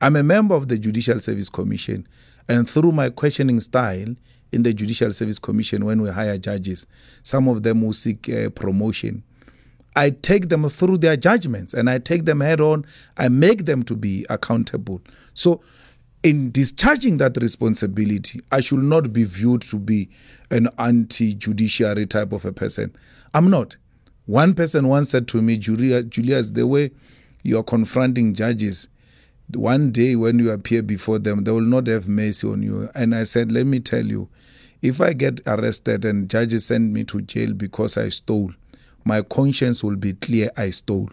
I'm 0.00 0.14
a 0.14 0.22
member 0.22 0.54
of 0.54 0.68
the 0.68 0.78
Judicial 0.78 1.18
Service 1.18 1.48
Commission, 1.48 2.06
and 2.48 2.70
through 2.70 2.92
my 2.92 3.10
questioning 3.10 3.58
style 3.58 4.14
in 4.52 4.62
the 4.62 4.72
Judicial 4.72 5.12
Service 5.12 5.40
Commission, 5.40 5.84
when 5.84 6.00
we 6.00 6.10
hire 6.10 6.38
judges, 6.38 6.86
some 7.24 7.48
of 7.48 7.64
them 7.64 7.82
will 7.82 7.92
seek 7.92 8.28
uh, 8.28 8.50
promotion. 8.50 9.24
I 9.96 10.10
take 10.10 10.48
them 10.48 10.68
through 10.68 10.98
their 10.98 11.16
judgments 11.16 11.74
and 11.74 11.90
I 11.90 11.98
take 11.98 12.24
them 12.24 12.40
head 12.40 12.60
on. 12.60 12.84
I 13.16 13.28
make 13.28 13.64
them 13.64 13.82
to 13.84 13.96
be 13.96 14.24
accountable. 14.30 15.00
So, 15.34 15.62
in 16.22 16.52
discharging 16.52 17.16
that 17.16 17.36
responsibility, 17.38 18.40
I 18.52 18.60
should 18.60 18.82
not 18.82 19.12
be 19.12 19.24
viewed 19.24 19.62
to 19.62 19.78
be 19.78 20.08
an 20.50 20.68
anti 20.78 21.34
judiciary 21.34 22.06
type 22.06 22.32
of 22.32 22.44
a 22.44 22.52
person. 22.52 22.94
I'm 23.34 23.50
not. 23.50 23.76
One 24.26 24.54
person 24.54 24.86
once 24.86 25.10
said 25.10 25.26
to 25.28 25.42
me, 25.42 25.56
Julia, 25.56 26.02
Julius, 26.02 26.50
the 26.50 26.66
way 26.66 26.90
you 27.46 27.58
are 27.58 27.62
confronting 27.62 28.34
judges, 28.34 28.88
one 29.54 29.92
day 29.92 30.16
when 30.16 30.40
you 30.40 30.50
appear 30.50 30.82
before 30.82 31.20
them, 31.20 31.44
they 31.44 31.52
will 31.52 31.60
not 31.60 31.86
have 31.86 32.08
mercy 32.08 32.48
on 32.48 32.60
you. 32.60 32.90
And 32.96 33.14
I 33.14 33.22
said, 33.22 33.52
let 33.52 33.66
me 33.66 33.78
tell 33.78 34.04
you, 34.04 34.28
if 34.82 35.00
I 35.00 35.12
get 35.12 35.40
arrested 35.46 36.04
and 36.04 36.28
judges 36.28 36.66
send 36.66 36.92
me 36.92 37.04
to 37.04 37.20
jail 37.22 37.52
because 37.52 37.96
I 37.96 38.08
stole, 38.08 38.50
my 39.04 39.22
conscience 39.22 39.84
will 39.84 39.94
be 39.94 40.14
clear 40.14 40.50
I 40.56 40.70
stole. 40.70 41.08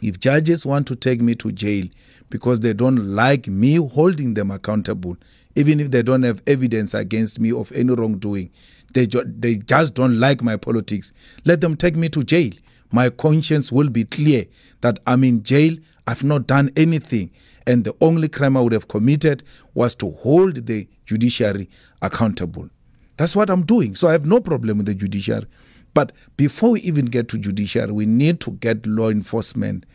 If 0.00 0.18
judges 0.18 0.64
want 0.64 0.86
to 0.88 0.96
take 0.96 1.20
me 1.20 1.34
to 1.36 1.52
jail 1.52 1.88
because 2.30 2.60
they 2.60 2.72
don't 2.72 3.14
like 3.14 3.46
me 3.46 3.74
holding 3.76 4.32
them 4.32 4.50
accountable, 4.50 5.18
even 5.56 5.78
if 5.78 5.90
they 5.90 6.02
don't 6.02 6.22
have 6.22 6.42
evidence 6.46 6.94
against 6.94 7.38
me 7.38 7.52
of 7.52 7.70
any 7.72 7.94
wrongdoing, 7.94 8.50
they, 8.94 9.06
ju- 9.06 9.24
they 9.26 9.56
just 9.56 9.94
don't 9.94 10.18
like 10.18 10.42
my 10.42 10.56
politics, 10.56 11.12
let 11.44 11.60
them 11.60 11.76
take 11.76 11.96
me 11.96 12.08
to 12.08 12.24
jail 12.24 12.50
my 12.94 13.10
conscience 13.10 13.72
will 13.72 13.88
be 13.88 14.04
clear 14.04 14.46
that 14.82 15.00
I'm 15.04 15.24
in 15.24 15.42
jail, 15.42 15.76
I've 16.06 16.22
not 16.22 16.46
done 16.46 16.70
anything, 16.76 17.32
and 17.66 17.82
the 17.82 17.92
only 18.00 18.28
crime 18.28 18.56
I 18.56 18.60
would 18.60 18.72
have 18.72 18.86
committed 18.86 19.42
was 19.74 19.96
to 19.96 20.10
hold 20.10 20.66
the 20.66 20.86
judiciary 21.04 21.68
accountable. 22.02 22.70
That's 23.16 23.34
what 23.34 23.50
I'm 23.50 23.64
doing. 23.64 23.96
So 23.96 24.06
I 24.06 24.12
have 24.12 24.26
no 24.26 24.38
problem 24.38 24.76
with 24.78 24.86
the 24.86 24.94
judiciary. 24.94 25.46
But 25.92 26.12
before 26.36 26.70
we 26.70 26.82
even 26.82 27.06
get 27.06 27.26
to 27.30 27.38
judiciary, 27.38 27.90
we 27.90 28.06
need 28.06 28.38
to 28.42 28.52
get 28.52 28.86
law 28.86 29.10
enforcement 29.10 29.86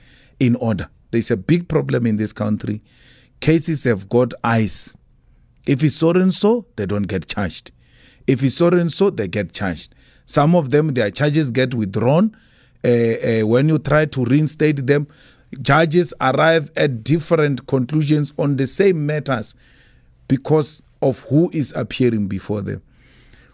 in 0.42 0.58
order. 0.58 0.90
There's 1.12 1.32
a 1.32 1.38
big 1.38 1.70
problem 1.70 2.06
in 2.06 2.18
this 2.18 2.34
country. 2.34 2.82
Cases 3.40 3.86
have 3.86 4.10
got 4.10 4.34
eyes. 4.44 4.94
If 5.66 5.84
it's 5.86 5.96
so 5.96 6.10
and 6.10 6.34
so, 6.34 6.66
they 6.76 6.86
don't 6.86 7.04
get 7.04 7.30
charged. 7.30 7.72
If 8.28 8.44
it's 8.44 8.56
so 8.56 8.68
and 8.68 8.92
so, 8.92 9.10
they 9.10 9.30
get 9.30 9.54
charged. 9.54 9.96
Some 10.26 10.54
of 10.54 10.72
them, 10.72 10.90
their 10.90 11.12
charges 11.12 11.50
get 11.50 11.74
withdrawn 11.74 12.36
uh, 12.84 13.46
when 13.48 13.70
you 13.70 13.80
try 13.80 14.06
to 14.06 14.26
reinstate 14.26 14.86
them, 14.86 15.08
judges 15.62 16.13
arrive 16.22 16.72
at 16.76 17.04
different 17.04 17.68
conclusions 17.68 18.34
on 18.38 18.56
the 18.56 18.68
same 18.68 19.06
matters 19.06 19.56
because 20.28 20.82
of 21.02 21.24
who 21.24 21.50
is 21.54 21.74
appearing 21.76 22.28
before 22.28 22.62
them. 22.62 22.82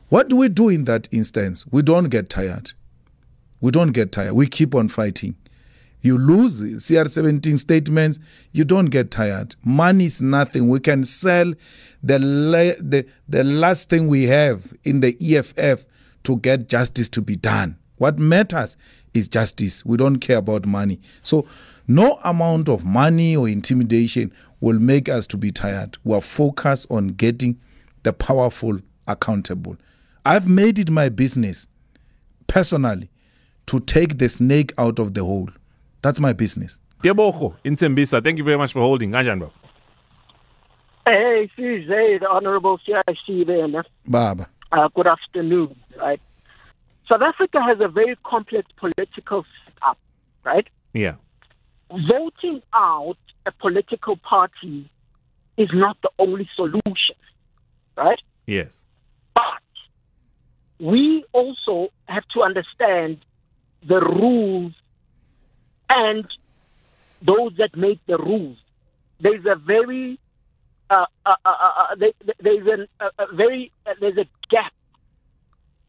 What 0.09 0.27
do 0.27 0.35
we 0.35 0.49
do 0.49 0.69
in 0.69 0.85
that 0.85 1.07
instance? 1.11 1.65
We 1.71 1.81
don't 1.81 2.09
get 2.09 2.29
tired. 2.29 2.71
We 3.61 3.71
don't 3.71 3.91
get 3.91 4.11
tired. 4.11 4.33
We 4.33 4.47
keep 4.47 4.75
on 4.75 4.87
fighting. 4.89 5.35
You 6.01 6.19
lose 6.19 6.61
CR17 6.61 7.57
statements, 7.57 8.19
you 8.51 8.63
don't 8.63 8.87
get 8.87 9.09
tired. 9.09 9.55
Money 9.63 10.05
is 10.05 10.21
nothing. 10.21 10.67
We 10.67 10.79
can 10.79 11.03
sell 11.03 11.53
the, 12.03 12.19
the, 12.79 13.07
the 13.27 13.43
last 13.43 13.89
thing 13.89 14.07
we 14.07 14.25
have 14.25 14.71
in 14.83 14.99
the 14.99 15.17
EFF 15.19 15.85
to 16.25 16.37
get 16.37 16.69
justice 16.69 17.09
to 17.09 17.21
be 17.21 17.35
done. 17.35 17.79
What 17.97 18.19
matters 18.19 18.77
is 19.13 19.27
justice. 19.27 19.85
We 19.85 19.97
don't 19.97 20.17
care 20.17 20.37
about 20.37 20.65
money. 20.65 20.99
So 21.21 21.47
no 21.87 22.19
amount 22.23 22.69
of 22.69 22.85
money 22.85 23.35
or 23.35 23.47
intimidation 23.47 24.31
will 24.59 24.79
make 24.79 25.07
us 25.09 25.27
to 25.27 25.37
be 25.37 25.51
tired. 25.51 25.97
We 26.03 26.15
are 26.15 26.21
focused 26.21 26.87
on 26.89 27.09
getting 27.09 27.59
the 28.03 28.13
powerful 28.13 28.79
accountable. 29.07 29.77
I've 30.25 30.47
made 30.49 30.79
it 30.79 30.89
my 30.89 31.09
business 31.09 31.67
personally 32.47 33.09
to 33.67 33.79
take 33.79 34.17
the 34.17 34.29
snake 34.29 34.73
out 34.77 34.99
of 34.99 35.13
the 35.13 35.23
hole. 35.23 35.49
That's 36.01 36.19
my 36.19 36.33
business. 36.33 36.79
Tebogo 37.03 37.55
in 37.63 37.75
Tembisa, 37.75 38.23
thank 38.23 38.37
you 38.37 38.43
very 38.43 38.57
much 38.57 38.73
for 38.73 38.79
holding. 38.79 39.11
Anjan, 39.11 39.51
Hey, 41.05 41.49
CJ, 41.55 42.19
the 42.21 42.27
Honorable 42.27 42.79
CIC 42.83 43.45
there. 43.45 43.67
Baba. 44.07 44.49
Uh, 44.71 44.87
good 44.95 45.05
afternoon. 45.05 45.75
Right. 45.99 46.19
South 47.09 47.21
Africa 47.21 47.61
has 47.61 47.77
a 47.79 47.87
very 47.87 48.15
complex 48.23 48.67
political 48.77 49.45
setup, 49.65 49.97
right? 50.43 50.67
Yeah. 50.93 51.15
Voting 51.89 52.61
out 52.73 53.17
a 53.45 53.51
political 53.51 54.17
party 54.17 54.89
is 55.57 55.69
not 55.73 55.97
the 56.01 56.09
only 56.17 56.49
solution, 56.55 57.15
right? 57.95 58.19
Yes. 58.47 58.83
But 59.35 59.43
we 60.79 61.25
also 61.31 61.89
have 62.07 62.23
to 62.33 62.41
understand 62.41 63.19
the 63.87 63.99
rules 63.99 64.73
and 65.89 66.25
those 67.21 67.53
that 67.57 67.75
make 67.75 67.99
the 68.07 68.17
rules. 68.17 68.57
There's 69.19 69.45
a 69.45 69.55
very 69.55 70.19
uh, 70.89 71.05
uh, 71.25 71.35
uh, 71.45 71.49
uh, 71.49 71.93
uh 71.93 71.95
there's 72.39 72.67
an, 72.67 72.87
a 72.99 73.35
very 73.35 73.71
uh, 73.87 73.93
there's 73.99 74.17
a 74.17 74.27
gap 74.49 74.73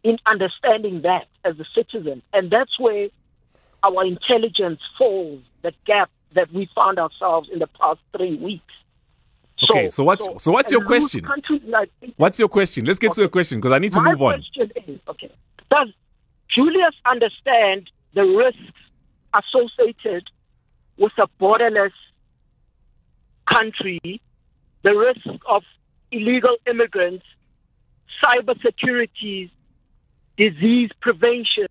in 0.07 0.19
understanding 0.27 1.03
that 1.03 1.27
as 1.45 1.59
a 1.59 1.65
citizen. 1.75 2.23
And 2.33 2.49
that's 2.49 2.79
where 2.79 3.09
our 3.83 4.05
intelligence 4.05 4.81
falls, 4.97 5.43
the 5.63 5.73
gap 5.85 6.11
that 6.35 6.53
we 6.53 6.69
found 6.77 7.01
ourselves 7.01 7.49
in 7.53 7.59
the 7.59 7.67
past 7.67 7.99
three 8.17 8.37
weeks. 8.37 8.73
Okay, 9.69 9.91
so 9.91 10.05
what's 10.05 10.23
so 10.45 10.53
what's 10.53 10.71
your 10.71 10.85
question? 10.85 11.27
Like, 11.67 11.91
What's 12.17 12.39
your 12.39 12.49
question? 12.49 12.85
Let's 12.85 13.01
get 13.01 13.13
to 13.13 13.23
your 13.23 13.31
question 13.31 13.59
because 13.59 13.73
I 13.73 13.79
need 13.79 13.93
to 13.95 14.01
my 14.01 14.13
move 14.13 14.23
on. 14.23 14.35
question 14.35 14.71
is, 14.87 15.01
okay, 15.09 15.31
does 15.71 15.89
Julius 16.55 16.95
understand 17.05 17.91
the 18.15 18.23
risks 18.23 18.79
associated 19.35 20.29
with 20.99 21.13
a 21.19 21.27
borderless 21.41 21.97
country, 23.53 24.21
the 24.83 24.95
risk 24.95 25.41
of 25.49 25.63
illegal 26.13 26.57
immigrants, 26.71 27.25
cyber 28.23 28.61
security, 28.63 29.51
disease 30.37 30.91
prevention, 31.01 31.69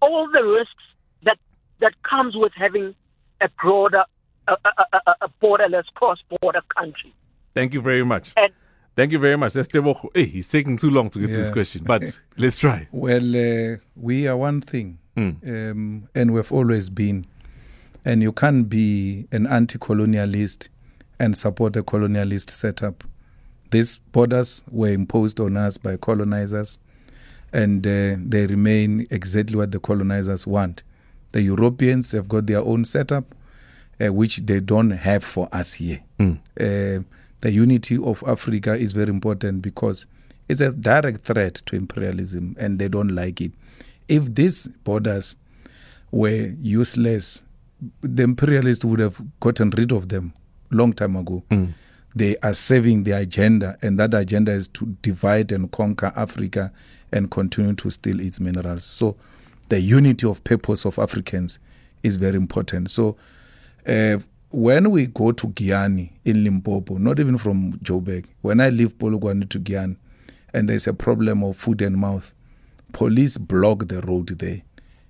all 0.00 0.28
the 0.30 0.44
risks 0.44 0.84
that 1.22 1.38
that 1.80 1.94
comes 2.02 2.36
with 2.36 2.52
having 2.56 2.94
a 3.40 3.48
broader, 3.60 4.04
a, 4.48 4.52
a, 4.52 4.98
a, 5.06 5.14
a 5.22 5.28
borderless 5.42 5.86
cross-border 5.94 6.62
country. 6.76 7.14
Thank 7.54 7.74
you 7.74 7.80
very 7.80 8.04
much. 8.04 8.32
And 8.36 8.52
Thank 8.98 9.12
you 9.12 9.20
very 9.20 9.36
much. 9.36 9.52
That's 9.52 9.68
Tebogo. 9.68 10.10
Hey, 10.12 10.24
he's 10.24 10.48
taking 10.48 10.76
too 10.76 10.90
long 10.90 11.08
to 11.10 11.20
get 11.20 11.30
to 11.30 11.36
this 11.36 11.50
question, 11.50 11.84
but 11.84 12.02
let's 12.36 12.58
try. 12.58 12.88
Well, 12.90 13.36
uh, 13.36 13.76
we 13.94 14.26
are 14.26 14.36
one 14.36 14.60
thing, 14.60 14.98
um, 15.16 16.08
and 16.16 16.34
we've 16.34 16.50
always 16.50 16.90
been. 16.90 17.24
And 18.04 18.22
you 18.22 18.32
can't 18.32 18.68
be 18.68 19.28
an 19.30 19.46
anti 19.46 19.78
colonialist 19.78 20.68
and 21.20 21.38
support 21.38 21.76
a 21.76 21.84
colonialist 21.84 22.50
setup. 22.50 23.04
These 23.70 23.98
borders 23.98 24.64
were 24.68 24.90
imposed 24.90 25.38
on 25.38 25.56
us 25.56 25.76
by 25.76 25.96
colonizers, 25.96 26.80
and 27.52 27.86
uh, 27.86 28.16
they 28.18 28.46
remain 28.46 29.06
exactly 29.10 29.56
what 29.56 29.70
the 29.70 29.78
colonizers 29.80 30.46
want. 30.46 30.82
The 31.32 31.42
Europeans 31.42 32.12
have 32.12 32.28
got 32.28 32.46
their 32.46 32.60
own 32.60 32.84
setup, 32.84 33.24
uh, 34.00 34.12
which 34.12 34.38
they 34.38 34.60
don't 34.60 34.90
have 34.90 35.24
for 35.24 35.48
us 35.52 35.74
here. 35.74 36.00
Uh, 36.20 37.02
the 37.40 37.50
unity 37.52 37.96
of 37.98 38.22
Africa 38.26 38.74
is 38.74 38.92
very 38.92 39.10
important 39.10 39.62
because 39.62 40.06
it's 40.48 40.60
a 40.60 40.72
direct 40.72 41.22
threat 41.24 41.54
to 41.66 41.76
imperialism 41.76 42.56
and 42.58 42.78
they 42.78 42.88
don't 42.88 43.14
like 43.14 43.40
it. 43.40 43.52
If 44.08 44.34
these 44.34 44.66
borders 44.84 45.36
were 46.10 46.54
useless, 46.60 47.42
the 48.00 48.22
imperialists 48.24 48.84
would 48.84 48.98
have 49.00 49.20
gotten 49.40 49.70
rid 49.70 49.92
of 49.92 50.08
them 50.08 50.32
long 50.70 50.92
time 50.92 51.16
ago. 51.16 51.42
They 52.14 52.36
are 52.38 52.54
serving 52.54 53.04
their 53.04 53.20
agenda, 53.20 53.78
and 53.82 53.98
that 53.98 54.14
agenda 54.14 54.52
is 54.52 54.68
to 54.70 54.86
divide 55.02 55.52
and 55.52 55.70
conquer 55.70 56.12
Africa 56.16 56.72
and 57.12 57.30
continue 57.30 57.74
to 57.74 57.90
steal 57.90 58.20
its 58.20 58.40
minerals. 58.40 58.84
So, 58.84 59.16
the 59.68 59.80
unity 59.80 60.26
of 60.26 60.42
purpose 60.44 60.86
of 60.86 60.98
Africans 60.98 61.58
is 62.02 62.16
very 62.16 62.36
important. 62.36 62.90
So, 62.90 63.16
uh, 63.86 64.18
when 64.50 64.90
we 64.90 65.06
go 65.06 65.32
to 65.32 65.48
Giyani 65.48 66.10
in 66.24 66.44
Limpopo, 66.44 66.96
not 66.96 67.20
even 67.20 67.36
from 67.36 67.74
Joburg, 67.74 68.24
when 68.40 68.60
I 68.60 68.70
leave 68.70 68.96
Polokwane 68.96 69.48
to 69.50 69.60
Giyani, 69.60 69.96
and 70.54 70.68
there's 70.68 70.86
a 70.86 70.94
problem 70.94 71.44
of 71.44 71.56
foot 71.56 71.82
and 71.82 71.96
mouth, 71.96 72.34
police 72.92 73.36
block 73.36 73.88
the 73.88 74.00
road 74.02 74.28
there, 74.38 74.62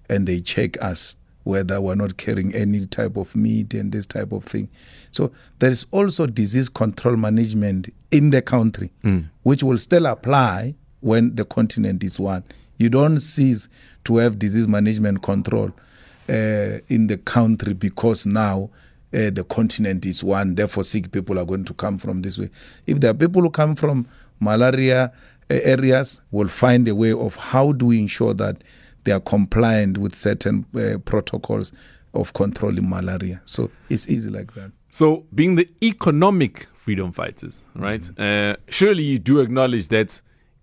and 0.09 0.27
they 0.27 0.41
check 0.41 0.83
us 0.83 1.17
whether 1.49 1.81
we're 1.81 1.95
not 1.95 2.19
carrying 2.19 2.55
any 2.55 2.85
type 2.87 3.17
of 3.17 3.35
meat 3.35 3.73
and 3.73 3.91
this 3.91 4.05
type 4.05 4.33
of 4.33 4.45
thing. 4.45 4.69
So 5.11 5.33
there 5.61 5.71
is 5.71 5.87
also 5.93 6.27
disease 6.27 6.69
control 6.69 7.17
management 7.17 7.89
in 8.11 8.31
the 8.31 8.43
country, 8.43 8.91
which 9.45 9.63
will 9.63 9.79
still 9.79 10.05
apply 10.07 10.75
when 11.01 11.35
the 11.37 11.47
continent 11.47 12.05
is 12.05 12.21
one. 12.21 12.45
You 12.77 12.91
don't 12.91 13.19
cease 13.21 13.69
to 14.05 14.19
have 14.19 14.39
disease 14.39 14.69
management 14.69 15.23
control 15.23 15.73
uh, 16.29 16.79
in 16.91 17.07
the 17.07 17.17
country 17.25 17.73
because 17.73 18.27
now 18.27 18.69
uh, 19.15 19.31
the 19.31 19.45
continent 19.49 20.05
is 20.05 20.23
one. 20.23 20.55
Therefore, 20.55 20.85
sick 20.85 21.11
people 21.11 21.39
are 21.39 21.47
going 21.47 21.65
to 21.65 21.73
come 21.75 21.97
from 21.97 22.21
this 22.21 22.39
way. 22.39 22.51
If 22.87 23.01
there 23.01 23.11
are 23.11 23.15
people 23.15 23.41
who 23.41 23.51
come 23.51 23.75
from 23.75 24.07
malaria 24.39 25.05
uh, 25.51 25.55
areas, 25.63 26.21
we'll 26.31 26.49
find 26.49 26.87
a 26.89 26.95
way 26.95 27.13
of 27.13 27.37
how 27.37 27.73
do 27.73 27.87
we 27.87 27.99
ensure 28.01 28.35
that 28.35 28.63
they 29.05 29.13
are 29.13 29.21
compliant 29.21 29.99
with 29.99 30.15
certain 30.15 30.67
uh, 30.75 30.99
protocols 30.99 31.73
of 32.15 32.33
controlling 32.33 32.89
malaria. 32.89 33.41
So 33.45 33.71
it's 33.89 34.09
easy 34.09 34.31
like 34.31 34.55
that. 34.55 34.73
So, 34.91 35.27
being 35.35 35.57
the 35.57 35.69
economic 35.83 36.67
freedom 36.75 37.13
fighters, 37.13 37.65
right? 37.75 38.09
Uh, 38.19 38.57
surely 38.69 39.03
you 39.03 39.19
do 39.19 39.41
acknowledge 39.41 39.89
that 39.89 40.21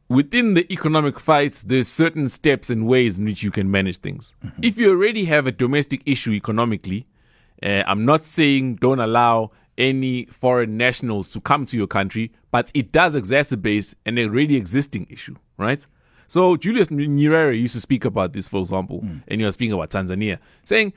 within 0.09 0.55
the 0.55 0.71
economic 0.73 1.19
fights, 1.19 1.63
there's 1.63 1.87
certain 1.87 2.29
steps 2.29 2.69
and 2.69 2.87
ways 2.87 3.19
in 3.19 3.25
which 3.25 3.43
you 3.43 3.51
can 3.51 3.69
manage 3.69 3.97
things. 3.97 4.35
If 4.61 4.77
you 4.77 4.89
already 4.89 5.25
have 5.25 5.45
a 5.45 5.51
domestic 5.51 6.01
issue 6.05 6.31
economically, 6.31 7.05
uh, 7.63 7.83
I'm 7.85 8.05
not 8.05 8.25
saying 8.25 8.75
don't 8.77 8.99
allow 8.99 9.51
any 9.77 10.25
foreign 10.25 10.77
nationals 10.77 11.29
to 11.29 11.41
come 11.41 11.65
to 11.67 11.77
your 11.77 11.87
country, 11.87 12.31
but 12.49 12.71
it 12.73 12.91
does 12.91 13.15
exacerbate 13.15 13.93
an 14.05 14.17
already 14.17 14.55
existing 14.55 15.07
issue, 15.09 15.35
right? 15.57 15.85
So 16.27 16.57
Julius 16.57 16.89
Nyerere 16.89 17.59
used 17.59 17.75
to 17.75 17.81
speak 17.81 18.05
about 18.05 18.33
this, 18.33 18.47
for 18.47 18.61
example, 18.61 18.99
hmm. 18.99 19.17
and 19.27 19.39
you 19.39 19.47
were 19.47 19.51
speaking 19.51 19.73
about 19.73 19.89
Tanzania, 19.89 20.39
saying 20.63 20.93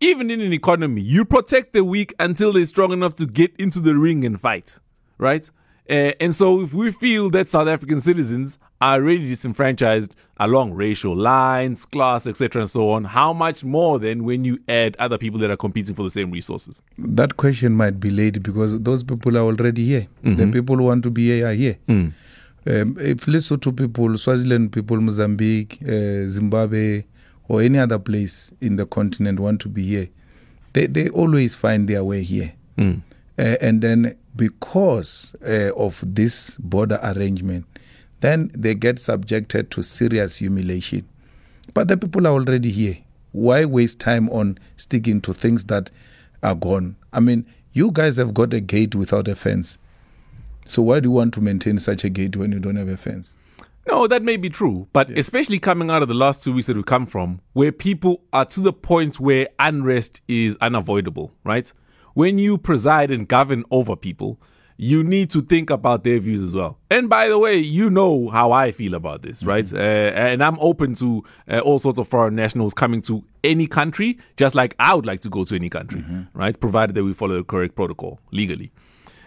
even 0.00 0.30
in 0.30 0.40
an 0.40 0.52
economy, 0.52 1.00
you 1.00 1.24
protect 1.24 1.72
the 1.72 1.84
weak 1.84 2.14
until 2.18 2.52
they're 2.52 2.66
strong 2.66 2.92
enough 2.92 3.14
to 3.16 3.26
get 3.26 3.54
into 3.58 3.80
the 3.80 3.96
ring 3.96 4.24
and 4.24 4.40
fight, 4.40 4.78
right? 5.18 5.50
Uh, 5.88 6.12
and 6.18 6.34
so, 6.34 6.62
if 6.62 6.72
we 6.72 6.90
feel 6.90 7.28
that 7.28 7.50
South 7.50 7.68
African 7.68 8.00
citizens 8.00 8.58
are 8.80 8.94
already 8.94 9.26
disenfranchised 9.26 10.14
along 10.38 10.72
racial 10.72 11.14
lines, 11.14 11.84
class, 11.84 12.26
etc., 12.26 12.62
and 12.62 12.70
so 12.70 12.90
on, 12.90 13.04
how 13.04 13.34
much 13.34 13.64
more 13.64 13.98
then 13.98 14.24
when 14.24 14.44
you 14.44 14.58
add 14.66 14.96
other 14.98 15.18
people 15.18 15.38
that 15.38 15.50
are 15.50 15.58
competing 15.58 15.94
for 15.94 16.02
the 16.02 16.10
same 16.10 16.30
resources? 16.30 16.80
That 16.96 17.36
question 17.36 17.74
might 17.74 18.00
be 18.00 18.08
late 18.08 18.42
because 18.42 18.80
those 18.80 19.04
people 19.04 19.36
are 19.36 19.42
already 19.42 19.84
here. 19.84 20.06
The 20.22 20.30
mm-hmm. 20.30 20.52
people 20.52 20.76
who 20.76 20.84
want 20.84 21.02
to 21.04 21.10
be 21.10 21.26
here 21.26 21.48
are 21.48 21.52
here. 21.52 21.76
Hmm. 21.86 22.08
Um, 22.66 22.96
if 22.98 23.26
Lesotho 23.26 23.76
people, 23.76 24.16
Swaziland 24.16 24.72
people, 24.72 25.00
Mozambique, 25.00 25.78
uh, 25.86 26.28
Zimbabwe, 26.28 27.04
or 27.48 27.60
any 27.60 27.78
other 27.78 27.98
place 27.98 28.52
in 28.60 28.76
the 28.76 28.86
continent 28.86 29.38
want 29.38 29.60
to 29.60 29.68
be 29.68 29.84
here, 29.84 30.08
they, 30.72 30.86
they 30.86 31.08
always 31.10 31.54
find 31.54 31.88
their 31.88 32.02
way 32.02 32.22
here. 32.22 32.52
Uh, 33.38 33.56
and 33.60 33.82
then 33.82 34.16
because 34.36 35.36
uh, 35.46 35.72
of 35.76 36.02
this 36.06 36.56
border 36.58 36.98
arrangement, 37.02 37.66
then 38.20 38.50
they 38.54 38.74
get 38.74 38.98
subjected 38.98 39.70
to 39.72 39.82
serious 39.82 40.36
humiliation. 40.36 41.06
But 41.74 41.88
the 41.88 41.96
people 41.96 42.26
are 42.26 42.32
already 42.32 42.70
here. 42.70 42.96
Why 43.32 43.64
waste 43.64 44.00
time 44.00 44.30
on 44.30 44.58
sticking 44.76 45.20
to 45.22 45.32
things 45.32 45.64
that 45.66 45.90
are 46.42 46.54
gone? 46.54 46.96
I 47.12 47.20
mean, 47.20 47.44
you 47.72 47.90
guys 47.90 48.16
have 48.16 48.32
got 48.32 48.54
a 48.54 48.60
gate 48.60 48.94
without 48.94 49.28
a 49.28 49.34
fence. 49.34 49.76
So 50.64 50.82
why 50.82 51.00
do 51.00 51.08
you 51.08 51.12
want 51.12 51.34
to 51.34 51.40
maintain 51.40 51.78
such 51.78 52.04
a 52.04 52.08
gate 52.08 52.36
when 52.36 52.52
you 52.52 52.58
don't 52.58 52.76
have 52.76 52.88
a 52.88 52.96
fence? 52.96 53.36
No, 53.86 54.06
that 54.06 54.22
may 54.22 54.38
be 54.38 54.48
true, 54.48 54.88
but 54.94 55.10
especially 55.10 55.58
coming 55.58 55.90
out 55.90 56.00
of 56.00 56.08
the 56.08 56.14
last 56.14 56.42
two 56.42 56.54
weeks 56.54 56.68
that 56.68 56.76
we 56.76 56.82
come 56.82 57.04
from, 57.04 57.40
where 57.52 57.70
people 57.70 58.22
are 58.32 58.46
to 58.46 58.60
the 58.60 58.72
point 58.72 59.20
where 59.20 59.48
unrest 59.58 60.22
is 60.26 60.56
unavoidable, 60.62 61.32
right? 61.44 61.70
When 62.14 62.38
you 62.38 62.56
preside 62.56 63.10
and 63.10 63.28
govern 63.28 63.64
over 63.70 63.94
people, 63.94 64.40
you 64.76 65.04
need 65.04 65.30
to 65.30 65.42
think 65.42 65.70
about 65.70 66.02
their 66.02 66.18
views 66.18 66.40
as 66.40 66.54
well. 66.54 66.78
And 66.90 67.08
by 67.08 67.28
the 67.28 67.38
way, 67.38 67.58
you 67.58 67.90
know 67.90 68.28
how 68.30 68.52
I 68.52 68.72
feel 68.72 68.94
about 68.94 69.22
this, 69.22 69.44
right? 69.44 69.70
Uh, 69.72 69.76
and 69.76 70.42
I'm 70.42 70.58
open 70.60 70.94
to 70.94 71.22
uh, 71.48 71.58
all 71.60 71.78
sorts 71.78 71.98
of 71.98 72.08
foreign 72.08 72.34
nationals 72.34 72.72
coming 72.74 73.02
to 73.02 73.22
any 73.44 73.66
country, 73.66 74.18
just 74.36 74.54
like 74.54 74.74
I 74.78 74.94
would 74.94 75.06
like 75.06 75.20
to 75.20 75.28
go 75.28 75.44
to 75.44 75.54
any 75.54 75.68
country, 75.68 76.02
right? 76.32 76.58
Provided 76.58 76.96
that 76.96 77.04
we 77.04 77.12
follow 77.12 77.36
the 77.36 77.44
correct 77.44 77.76
protocol 77.76 78.18
legally. 78.32 78.72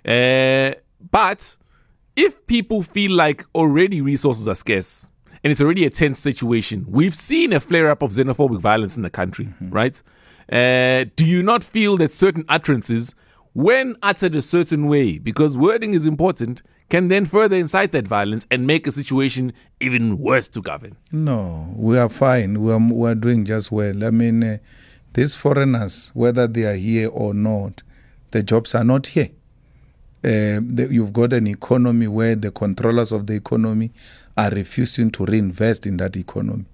Uh, 0.05 0.73
but 1.11 1.57
if 2.15 2.45
people 2.47 2.81
feel 2.83 3.11
like 3.11 3.45
already 3.53 4.01
resources 4.01 4.47
are 4.47 4.55
scarce 4.55 5.11
and 5.43 5.51
it's 5.51 5.61
already 5.61 5.85
a 5.85 5.89
tense 5.89 6.19
situation, 6.19 6.85
we've 6.87 7.15
seen 7.15 7.53
a 7.53 7.59
flare 7.59 7.89
up 7.89 8.01
of 8.01 8.11
xenophobic 8.11 8.59
violence 8.59 8.97
in 8.97 9.03
the 9.03 9.09
country, 9.09 9.49
right? 9.61 10.01
Uh, 10.51 11.05
do 11.15 11.25
you 11.25 11.43
not 11.43 11.63
feel 11.63 11.97
that 11.97 12.13
certain 12.13 12.43
utterances, 12.49 13.13
when 13.53 13.95
uttered 14.01 14.35
a 14.35 14.41
certain 14.41 14.87
way, 14.87 15.17
because 15.17 15.55
wording 15.57 15.93
is 15.93 16.05
important, 16.05 16.61
can 16.89 17.09
then 17.09 17.25
further 17.25 17.57
incite 17.57 17.91
that 17.91 18.07
violence 18.07 18.47
and 18.49 18.65
make 18.65 18.87
a 18.87 18.91
situation 18.91 19.51
even 19.81 20.17
worse 20.17 20.47
to 20.47 20.61
govern? 20.61 20.95
No, 21.11 21.73
we 21.75 21.97
are 21.97 22.09
fine. 22.09 22.61
We 22.61 22.71
are, 22.71 22.79
we 22.79 23.09
are 23.09 23.15
doing 23.15 23.43
just 23.45 23.71
well. 23.71 24.05
I 24.05 24.09
mean, 24.09 24.41
uh, 24.43 24.57
these 25.13 25.35
foreigners, 25.35 26.11
whether 26.13 26.47
they 26.47 26.63
are 26.63 26.75
here 26.75 27.09
or 27.09 27.33
not, 27.33 27.83
the 28.31 28.41
jobs 28.41 28.73
are 28.73 28.85
not 28.85 29.07
here. 29.07 29.29
Uh, 30.23 30.59
the, 30.61 30.87
you've 30.89 31.13
got 31.13 31.31
an 31.31 31.47
economy 31.47 32.07
where 32.07 32.35
the 32.35 32.51
controllers 32.51 33.11
of 33.11 33.27
the 33.27 33.33
economy 33.33 33.91
are 34.35 34.49
refusing 34.49 35.11
to 35.11 35.25
reinvest 35.25 35.85
in 35.85 35.97
that 35.97 36.17
economy. 36.17 36.65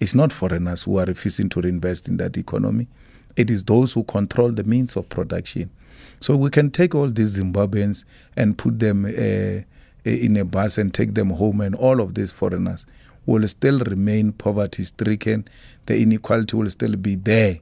It's 0.00 0.14
not 0.14 0.32
foreigners 0.32 0.82
who 0.84 0.98
are 0.98 1.04
refusing 1.04 1.48
to 1.50 1.60
reinvest 1.60 2.08
in 2.08 2.16
that 2.16 2.36
economy. 2.36 2.88
It 3.36 3.50
is 3.50 3.64
those 3.64 3.92
who 3.92 4.02
control 4.04 4.50
the 4.50 4.64
means 4.64 4.96
of 4.96 5.08
production. 5.08 5.70
So 6.18 6.36
we 6.36 6.50
can 6.50 6.70
take 6.70 6.94
all 6.94 7.08
these 7.08 7.38
Zimbabweans 7.38 8.04
and 8.36 8.58
put 8.58 8.78
them 8.78 9.04
uh, 9.04 9.62
in 10.04 10.36
a 10.36 10.44
bus 10.44 10.78
and 10.78 10.92
take 10.92 11.14
them 11.14 11.30
home, 11.30 11.60
and 11.60 11.74
all 11.74 12.00
of 12.00 12.14
these 12.14 12.32
foreigners 12.32 12.86
will 13.26 13.46
still 13.46 13.78
remain 13.80 14.32
poverty 14.32 14.82
stricken. 14.82 15.46
The 15.86 16.00
inequality 16.00 16.56
will 16.56 16.70
still 16.70 16.96
be 16.96 17.14
there 17.14 17.58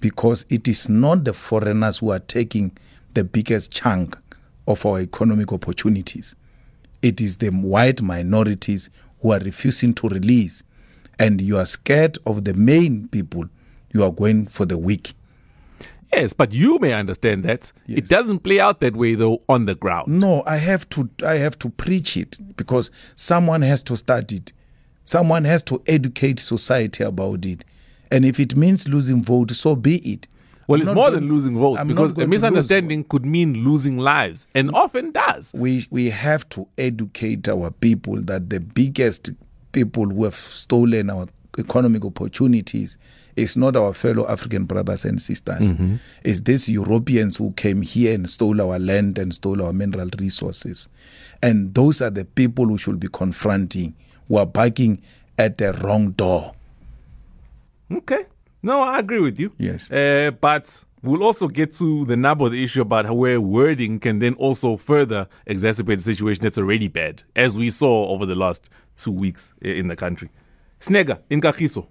because 0.00 0.46
it 0.48 0.66
is 0.66 0.88
not 0.88 1.24
the 1.24 1.32
foreigners 1.32 1.98
who 1.98 2.10
are 2.10 2.20
taking 2.20 2.72
the 3.14 3.24
biggest 3.24 3.72
chunk 3.72 4.16
of 4.66 4.84
our 4.86 5.00
economic 5.00 5.52
opportunities. 5.52 6.34
It 7.02 7.20
is 7.20 7.38
the 7.38 7.48
white 7.50 8.00
minorities 8.02 8.90
who 9.20 9.32
are 9.32 9.40
refusing 9.40 9.94
to 9.94 10.08
release. 10.08 10.62
And 11.18 11.40
you 11.40 11.58
are 11.58 11.64
scared 11.66 12.18
of 12.26 12.44
the 12.44 12.54
main 12.54 13.08
people. 13.08 13.44
You 13.92 14.04
are 14.04 14.10
going 14.12 14.46
for 14.46 14.64
the 14.64 14.78
weak. 14.78 15.14
Yes, 16.12 16.32
but 16.32 16.52
you 16.52 16.78
may 16.78 16.92
understand 16.92 17.42
that 17.44 17.72
Yes. 17.86 17.98
it 17.98 18.08
doesn't 18.08 18.40
play 18.40 18.60
out 18.60 18.80
that 18.80 18.94
way 18.96 19.14
though 19.14 19.42
on 19.48 19.64
the 19.66 19.74
ground. 19.74 20.08
No, 20.08 20.42
I 20.46 20.56
have 20.56 20.88
to 20.90 21.08
I 21.24 21.36
have 21.38 21.58
to 21.60 21.70
preach 21.70 22.16
it 22.16 22.38
because 22.56 22.90
someone 23.14 23.62
has 23.62 23.82
to 23.84 23.96
start 23.96 24.30
it. 24.32 24.52
Someone 25.04 25.44
has 25.44 25.62
to 25.64 25.82
educate 25.86 26.38
society 26.38 27.02
about 27.02 27.46
it. 27.46 27.64
And 28.10 28.24
if 28.26 28.38
it 28.38 28.54
means 28.56 28.86
losing 28.86 29.22
vote, 29.22 29.52
so 29.52 29.74
be 29.74 29.96
it. 29.98 30.28
Well, 30.68 30.76
I'm 30.80 30.82
it's 30.82 30.94
more 30.94 31.10
going- 31.10 31.20
than 31.20 31.28
losing 31.28 31.58
votes 31.58 31.80
I'm 31.80 31.88
because 31.88 32.12
a 32.12 32.16
going 32.16 32.28
to 32.28 32.30
lose 32.30 32.42
misunderstanding 32.42 33.04
could 33.04 33.26
mean 33.26 33.64
losing 33.64 33.98
lives 33.98 34.46
and 34.54 34.70
often 34.74 35.10
does. 35.12 35.52
we 35.54 35.86
we 35.90 36.10
have 36.10 36.48
to 36.50 36.66
educate 36.78 37.48
our 37.48 37.70
people 37.70 38.16
that 38.22 38.50
the 38.50 38.60
biggest 38.60 39.30
people 39.72 40.04
who 40.06 40.24
have 40.24 40.34
stolen 40.34 41.10
our 41.10 41.26
economic 41.58 42.04
opportunities 42.04 42.96
is 43.36 43.56
not 43.56 43.76
our 43.76 43.94
fellow 43.94 44.26
African 44.28 44.64
brothers 44.66 45.04
and 45.06 45.20
sisters. 45.20 45.72
Mm-hmm. 45.72 45.96
It's 46.22 46.42
these 46.42 46.68
Europeans 46.68 47.36
who 47.38 47.52
came 47.52 47.80
here 47.80 48.14
and 48.14 48.28
stole 48.28 48.60
our 48.60 48.78
land 48.78 49.18
and 49.18 49.34
stole 49.34 49.62
our 49.62 49.72
mineral 49.72 50.10
resources. 50.18 50.88
And 51.42 51.74
those 51.74 52.02
are 52.02 52.10
the 52.10 52.26
people 52.26 52.66
who 52.66 52.76
should 52.76 53.00
be 53.00 53.08
confronting, 53.08 53.94
who 54.28 54.36
are 54.36 54.44
barking 54.46 55.00
at 55.38 55.56
the 55.58 55.72
wrong 55.74 56.10
door. 56.12 56.52
Okay. 57.90 58.24
No, 58.62 58.82
I 58.82 58.98
agree 58.98 59.20
with 59.20 59.40
you. 59.40 59.52
Yes. 59.58 59.90
Uh, 59.90 60.30
but 60.40 60.84
we'll 61.02 61.24
also 61.24 61.48
get 61.48 61.72
to 61.74 62.04
the 62.04 62.16
nub 62.16 62.42
of 62.42 62.52
the 62.52 62.62
issue 62.62 62.82
about 62.82 63.10
where 63.14 63.40
wording 63.40 63.98
can 63.98 64.20
then 64.20 64.34
also 64.34 64.76
further 64.76 65.28
exacerbate 65.48 65.96
the 65.96 66.02
situation 66.02 66.42
that's 66.42 66.58
already 66.58 66.88
bad, 66.88 67.22
as 67.34 67.58
we 67.58 67.70
saw 67.70 68.08
over 68.08 68.24
the 68.24 68.36
last 68.36 68.70
two 68.96 69.10
weeks 69.10 69.52
in 69.60 69.88
the 69.88 69.96
country. 69.96 70.30
Snega, 70.78 71.20
in 71.30 71.40
Kagiso. 71.40 71.86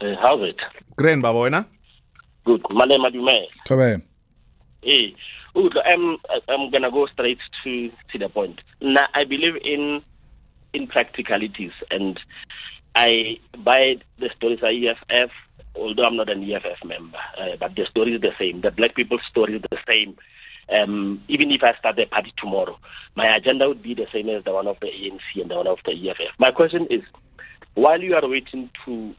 Uh, 0.00 0.14
how's 0.20 0.42
it? 0.42 0.56
Grand 0.96 1.22
Baba 1.22 1.38
wena? 1.38 1.66
Good. 2.44 2.62
Malema 2.64 3.10
Dume. 3.10 3.46
Tobe. 3.64 4.02
Hey, 4.82 5.14
I'm 5.56 6.18
I'm 6.48 6.70
gonna 6.70 6.90
go 6.90 7.06
straight 7.06 7.38
to 7.62 7.90
to 8.12 8.18
the 8.18 8.28
point. 8.28 8.60
Now, 8.82 9.06
I 9.14 9.24
believe 9.24 9.56
in 9.62 10.02
in 10.74 10.86
practicalities, 10.86 11.72
and 11.90 12.18
I 12.94 13.38
buy 13.58 13.96
the 14.18 14.30
stories 14.36 14.60
of 14.62 14.70
EFF. 14.70 15.30
Although 15.76 16.04
I'm 16.04 16.16
not 16.16 16.30
an 16.30 16.48
EFF 16.48 16.84
member, 16.84 17.18
uh, 17.36 17.56
but 17.58 17.74
the 17.74 17.84
story 17.90 18.14
is 18.14 18.20
the 18.20 18.30
same. 18.38 18.60
The 18.60 18.70
black 18.70 18.94
people's 18.94 19.22
story 19.28 19.56
is 19.56 19.62
the 19.62 19.78
same. 19.88 20.16
Um, 20.72 21.20
even 21.26 21.50
if 21.50 21.64
I 21.64 21.76
start 21.76 21.96
the 21.96 22.06
party 22.06 22.32
tomorrow, 22.38 22.78
my 23.16 23.36
agenda 23.36 23.66
would 23.66 23.82
be 23.82 23.92
the 23.92 24.06
same 24.12 24.28
as 24.28 24.44
the 24.44 24.52
one 24.52 24.68
of 24.68 24.78
the 24.80 24.86
ANC 24.86 25.40
and 25.42 25.50
the 25.50 25.56
one 25.56 25.66
of 25.66 25.78
the 25.84 25.92
EFF. 25.92 26.38
My 26.38 26.52
question 26.52 26.86
is, 26.90 27.02
while 27.74 28.00
you 28.00 28.14
are 28.14 28.26
waiting 28.28 28.70
to 28.84 29.14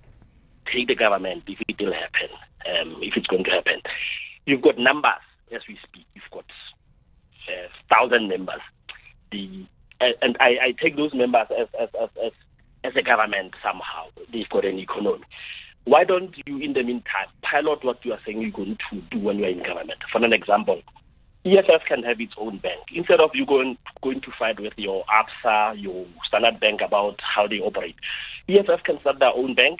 take 0.73 0.87
the 0.87 0.95
government, 0.95 1.43
if 1.47 1.59
it 1.67 1.75
will 1.79 1.93
happen, 1.93 2.29
um, 2.65 2.99
if 3.01 3.17
it's 3.17 3.27
going 3.27 3.43
to 3.43 3.51
happen, 3.51 3.81
you've 4.45 4.61
got 4.61 4.77
numbers 4.77 5.21
as 5.51 5.61
we 5.67 5.77
speak. 5.83 6.05
You've 6.15 6.23
got 6.31 6.45
uh, 7.49 7.67
thousand 7.93 8.29
members. 8.29 8.61
The 9.31 9.65
uh, 10.01 10.15
and 10.21 10.37
I, 10.39 10.57
I 10.61 10.75
take 10.81 10.95
those 10.95 11.13
members 11.13 11.47
as 11.57 11.67
as, 11.79 11.89
as 12.01 12.09
as 12.25 12.31
as 12.85 12.95
a 12.95 13.01
government 13.01 13.53
somehow. 13.63 14.05
They've 14.31 14.49
got 14.49 14.65
an 14.65 14.79
economy. 14.79 15.23
Why 15.85 16.03
don't 16.03 16.35
you, 16.45 16.57
in 16.57 16.73
the 16.73 16.83
meantime, 16.83 17.27
pilot 17.41 17.83
what 17.83 18.03
you 18.03 18.13
are 18.13 18.19
saying 18.25 18.41
you're 18.41 18.51
going 18.51 18.77
to 18.89 19.01
do 19.11 19.19
when 19.19 19.37
you 19.37 19.45
are 19.45 19.49
in 19.49 19.59
government? 19.59 19.99
For 20.11 20.23
an 20.23 20.33
example, 20.33 20.81
EFF 21.45 21.85
can 21.87 22.01
have 22.03 22.19
its 22.19 22.33
own 22.37 22.57
bank 22.57 22.81
instead 22.91 23.19
of 23.19 23.29
you 23.35 23.45
going 23.45 23.77
going 24.01 24.19
to 24.21 24.31
fight 24.37 24.59
with 24.59 24.73
your 24.77 25.03
ABSA, 25.05 25.79
your 25.79 26.07
Standard 26.27 26.59
Bank 26.59 26.81
about 26.81 27.19
how 27.21 27.47
they 27.47 27.59
operate. 27.59 27.95
EFF 28.49 28.83
can 28.83 28.99
start 29.01 29.19
their 29.19 29.29
own 29.29 29.53
bank. 29.53 29.79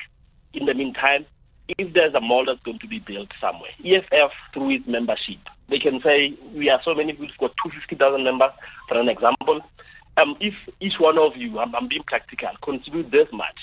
In 0.53 0.67
the 0.67 0.75
meantime, 0.75 1.25
if 1.67 1.91
there's 1.93 2.13
a 2.13 2.21
mall 2.21 2.45
that's 2.45 2.61
going 2.61 2.77
to 2.79 2.87
be 2.87 2.99
built 2.99 3.29
somewhere, 3.41 3.71
EFF 3.83 4.31
through 4.53 4.75
its 4.75 4.87
membership, 4.87 5.39
they 5.69 5.79
can 5.79 5.99
say 6.03 6.37
we 6.53 6.69
are 6.69 6.79
so 6.85 6.93
many. 6.93 7.13
We've 7.19 7.35
got 7.39 7.53
two 7.63 7.71
fifty 7.71 7.95
thousand 7.95 8.23
members. 8.25 8.51
For 8.87 8.99
an 8.99 9.09
example, 9.09 9.61
um, 10.17 10.35
if 10.39 10.53
each 10.79 10.99
one 10.99 11.17
of 11.17 11.35
you, 11.35 11.59
I'm, 11.59 11.75
I'm 11.75 11.87
being 11.87 12.03
practical, 12.03 12.49
contribute 12.63 13.11
this 13.11 13.27
much, 13.31 13.59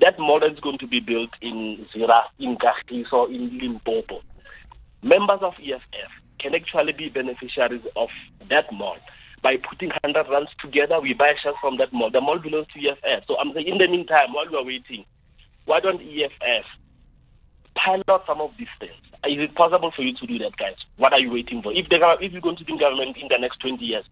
that 0.00 0.18
mall 0.18 0.42
is 0.42 0.58
going 0.60 0.78
to 0.78 0.86
be 0.86 1.00
built 1.00 1.30
in 1.40 1.86
Zira, 1.94 2.22
in 2.38 2.56
Kagiso, 2.56 3.28
in 3.28 3.58
Limpopo. 3.58 4.22
Members 5.02 5.40
of 5.42 5.54
EFF 5.62 6.10
can 6.40 6.54
actually 6.54 6.92
be 6.92 7.08
beneficiaries 7.08 7.82
of 7.94 8.08
that 8.50 8.72
mall 8.72 8.96
by 9.42 9.56
putting 9.56 9.90
100 10.02 10.26
rands 10.30 10.50
together. 10.60 11.00
We 11.00 11.14
buy 11.14 11.34
shares 11.42 11.54
from 11.60 11.76
that 11.78 11.92
mall. 11.92 12.10
The 12.10 12.20
mall 12.20 12.38
belongs 12.38 12.66
to 12.74 12.80
EFF. 12.80 13.24
So 13.28 13.36
I'm 13.38 13.52
saying, 13.54 13.68
in 13.68 13.78
the 13.78 13.86
meantime, 13.86 14.32
while 14.32 14.48
we 14.50 14.56
are 14.56 14.64
waiting, 14.64 15.04
why 15.66 15.80
don't 15.80 16.00
EFF 16.00 16.64
pilot 17.74 18.22
some 18.26 18.40
of 18.40 18.50
these 18.58 18.72
things? 18.80 18.96
Is 19.24 19.38
it 19.38 19.54
possible 19.54 19.92
for 19.94 20.02
you 20.02 20.14
to 20.16 20.26
do 20.26 20.38
that, 20.38 20.56
guys? 20.56 20.76
What 20.96 21.12
are 21.12 21.20
you 21.20 21.30
waiting 21.30 21.62
for? 21.62 21.72
If 21.72 21.88
the 21.88 21.98
if 22.20 22.32
you're 22.32 22.40
going 22.40 22.56
to 22.56 22.64
be 22.64 22.72
in 22.72 22.78
government 22.78 23.16
in 23.16 23.28
the 23.28 23.38
next 23.38 23.58
20 23.60 23.84
years, 23.84 24.04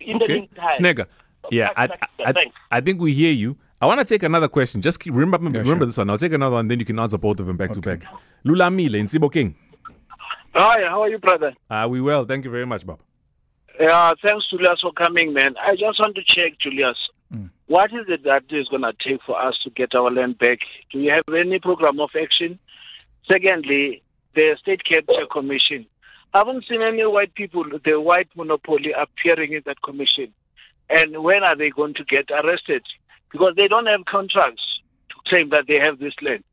in 0.00 0.18
the 0.18 0.24
Okay. 0.24 0.34
meantime, 0.40 0.72
Snega. 0.72 1.06
Yeah, 1.50 1.70
I, 1.76 1.84
I, 1.84 2.32
I. 2.32 2.44
I 2.70 2.80
think 2.80 3.00
we 3.00 3.12
hear 3.14 3.32
you. 3.32 3.56
I 3.80 3.86
want 3.86 3.98
to 3.98 4.04
take 4.04 4.22
another 4.22 4.48
question. 4.48 4.82
Just 4.82 5.00
keep, 5.00 5.14
remember 5.14 5.38
remember 5.38 5.64
sure. 5.64 5.86
this 5.86 5.96
one. 5.96 6.10
I'll 6.10 6.18
take 6.18 6.32
another 6.32 6.54
one, 6.54 6.60
and 6.60 6.70
then 6.70 6.78
you 6.78 6.84
can 6.84 6.98
answer 6.98 7.16
both 7.18 7.40
of 7.40 7.46
them 7.46 7.56
back 7.56 7.72
to 7.72 7.80
back. 7.80 8.02
Lula 8.44 8.70
Mile 8.70 8.94
in 8.96 9.06
Sebokeng. 9.06 9.54
Hi, 10.54 10.82
how 10.88 11.02
are 11.02 11.08
you, 11.08 11.18
brother? 11.18 11.54
Are 11.70 11.88
we 11.88 12.00
well? 12.00 12.24
Thank 12.24 12.44
you 12.44 12.50
very 12.50 12.66
much, 12.66 12.84
Bob. 12.84 13.00
Yeah, 13.78 14.12
thanks, 14.22 14.50
Julius, 14.50 14.80
for 14.82 14.92
coming, 14.92 15.32
man. 15.32 15.54
I 15.58 15.72
just 15.76 15.98
want 15.98 16.14
to 16.16 16.22
check, 16.26 16.58
Julius. 16.60 16.98
Mm. 17.32 17.48
What 17.66 17.92
is 17.92 18.06
it 18.08 18.24
that 18.24 18.42
is 18.50 18.68
going 18.68 18.82
to 18.82 18.92
take 19.02 19.22
for 19.24 19.40
us 19.40 19.58
to 19.64 19.70
get 19.70 19.94
our 19.94 20.10
land 20.10 20.38
back? 20.38 20.58
Do 20.92 20.98
you 20.98 21.10
have 21.12 21.22
any 21.34 21.58
program 21.60 22.00
of 22.00 22.10
action? 22.20 22.58
Secondly, 23.30 24.02
the 24.34 24.56
State 24.60 24.84
Capture 24.84 25.26
Commission. 25.30 25.86
I 26.32 26.38
haven't 26.38 26.64
seen 26.68 26.82
any 26.82 27.04
white 27.04 27.34
people, 27.34 27.64
the 27.84 28.00
white 28.00 28.28
monopoly, 28.36 28.92
appearing 28.92 29.52
in 29.52 29.62
that 29.66 29.82
commission. 29.82 30.32
And 30.88 31.22
when 31.22 31.42
are 31.42 31.56
they 31.56 31.70
going 31.70 31.94
to 31.94 32.04
get 32.04 32.30
arrested? 32.30 32.82
Because 33.32 33.54
they 33.56 33.68
don't 33.68 33.86
have 33.86 34.04
contracts 34.04 34.62
to 35.10 35.16
claim 35.28 35.50
that 35.50 35.66
they 35.66 35.78
have 35.78 35.98
this 35.98 36.14
land. 36.22 36.44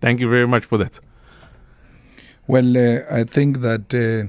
Thank 0.00 0.20
you 0.20 0.28
very 0.28 0.46
much 0.46 0.64
for 0.64 0.78
that. 0.78 1.00
Well, 2.46 2.76
uh, 2.76 3.02
I 3.10 3.24
think 3.24 3.60
that 3.60 3.94
uh, 3.94 4.28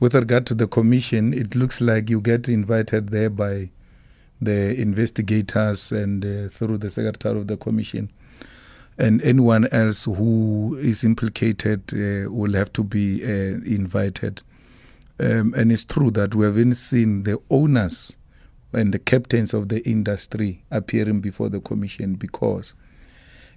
with 0.00 0.14
regard 0.14 0.46
to 0.46 0.54
the 0.54 0.66
commission, 0.66 1.32
it 1.32 1.54
looks 1.54 1.80
like 1.80 2.10
you 2.10 2.20
get 2.20 2.48
invited 2.48 3.10
there 3.10 3.30
by 3.30 3.70
the 4.40 4.74
investigators 4.80 5.92
and 5.92 6.24
uh, 6.24 6.48
through 6.48 6.78
the 6.78 6.90
secretary 6.90 7.38
of 7.38 7.46
the 7.46 7.56
commission. 7.56 8.10
And 9.00 9.22
anyone 9.22 9.66
else 9.72 10.04
who 10.04 10.76
is 10.78 11.04
implicated 11.04 11.80
uh, 11.94 12.30
will 12.30 12.52
have 12.52 12.70
to 12.74 12.84
be 12.84 13.24
uh, 13.24 13.56
invited. 13.64 14.42
Um, 15.18 15.54
and 15.56 15.72
it's 15.72 15.86
true 15.86 16.10
that 16.10 16.34
we 16.34 16.44
haven't 16.44 16.74
seen 16.74 17.22
the 17.22 17.40
owners 17.48 18.18
and 18.74 18.92
the 18.92 18.98
captains 18.98 19.54
of 19.54 19.70
the 19.70 19.80
industry 19.88 20.62
appearing 20.70 21.20
before 21.20 21.48
the 21.48 21.60
commission 21.60 22.14
because 22.14 22.74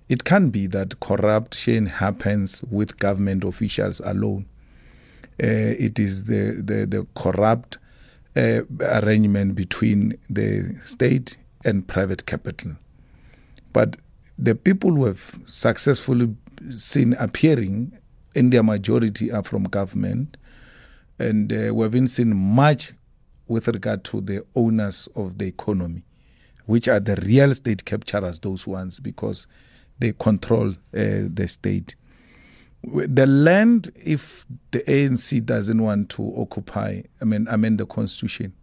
it 0.07 0.23
can 0.23 0.49
be 0.49 0.65
that 0.67 1.01
corruption 1.01 1.87
happens 1.87 2.63
with 2.71 2.97
government 2.97 3.43
officials 3.43 4.01
alone. 4.05 4.45
Uh, 5.41 5.75
it 5.77 5.99
is 5.99 6.23
the, 6.23 6.53
the, 6.63 6.85
the 6.85 7.05
corrupt 7.15 7.79
uh, 8.37 8.61
arrangement 8.79 9.55
between 9.55 10.17
the 10.29 10.73
state 10.83 11.37
and 11.65 11.85
private 11.85 12.25
capital. 12.25 12.73
But 13.73 13.97
the 14.37 14.55
people 14.55 14.91
who 14.91 15.05
have 15.05 15.39
successfully 15.45 16.35
seen 16.69 17.13
appearing 17.13 17.97
in 18.35 18.49
their 18.49 18.63
majority 18.63 19.31
are 19.31 19.43
from 19.43 19.63
government, 19.65 20.37
and 21.19 21.51
uh, 21.53 21.73
we 21.73 21.83
haven't 21.83 22.07
seen 22.07 22.35
much 22.35 22.93
with 23.47 23.67
regard 23.67 24.03
to 24.05 24.21
the 24.21 24.43
owners 24.55 25.07
of 25.15 25.37
the 25.37 25.45
economy, 25.45 26.03
which 26.65 26.87
are 26.87 26.99
the 26.99 27.15
real 27.27 27.51
estate 27.51 27.85
capturers, 27.85 28.41
those 28.41 28.65
ones, 28.65 28.99
because 28.99 29.47
they 29.99 30.13
control 30.13 30.69
uh, 30.69 30.73
the 30.91 31.47
state. 31.47 31.95
The 32.83 33.25
land, 33.25 33.91
if 33.95 34.45
the 34.71 34.79
ANC 34.79 35.45
doesn't 35.45 35.81
want 35.81 36.09
to 36.09 36.33
occupy, 36.35 37.03
I 37.21 37.25
mean, 37.25 37.47
amend 37.49 37.79
the 37.79 37.85
constitution, 37.85 38.53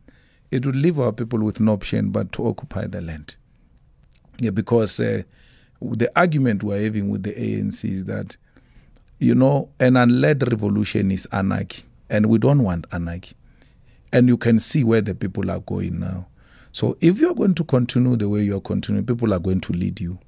it 0.51 0.67
would 0.67 0.77
leave 0.77 0.99
our 0.99 1.13
people 1.13 1.39
with 1.39 1.61
no 1.61 1.73
option 1.73 2.11
but 2.11 2.33
to 2.33 2.47
occupy 2.47 2.87
the 2.87 3.01
land. 3.01 3.37
Yeah, 4.39 4.51
because 4.51 4.99
uh, 5.01 5.23
the 5.81 6.11
argument 6.19 6.63
we're 6.63 6.83
having 6.83 7.09
with 7.09 7.23
the 7.23 7.33
ANC 7.33 7.85
is 7.85 8.05
that, 8.07 8.37
you 9.19 9.35
know, 9.35 9.69
an 9.79 9.97
unled 9.97 10.51
revolution 10.51 11.11
is 11.11 11.27
anarchy, 11.33 11.85
and 12.09 12.27
we 12.27 12.39
don't 12.39 12.63
want 12.63 12.87
anarchy. 12.93 13.35
And 14.13 14.29
you 14.29 14.37
can 14.37 14.59
see 14.59 14.83
where 14.85 15.01
the 15.01 15.15
people 15.15 15.51
are 15.51 15.61
going 15.61 16.01
now. 16.01 16.27
So 16.73 16.97
if 17.01 17.19
you're 17.19 17.35
going 17.35 17.55
to 17.55 17.65
continue 17.65 18.17
the 18.17 18.29
way 18.29 18.43
you're 18.43 18.61
continuing, 18.61 19.07
people 19.07 19.33
are 19.33 19.39
going 19.39 19.61
to 19.63 19.73
lead 19.73 20.01
you. 20.01 20.19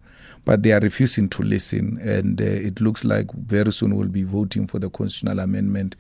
but 0.45 0.63
they 0.63 0.73
are 0.73 0.81
refusing 0.81 1.29
to 1.31 1.43
listen. 1.43 1.99
And 2.03 2.41
uh, 2.41 2.45
it 2.45 2.81
looks 2.81 3.05
like 3.05 3.33
very 3.33 3.73
soon 3.73 3.97
we'll 3.97 4.09
be 4.09 4.25
voting 4.25 4.67
for 4.67 4.79
the 4.79 4.91
constitutional 4.91 5.41
amendment 5.41 5.97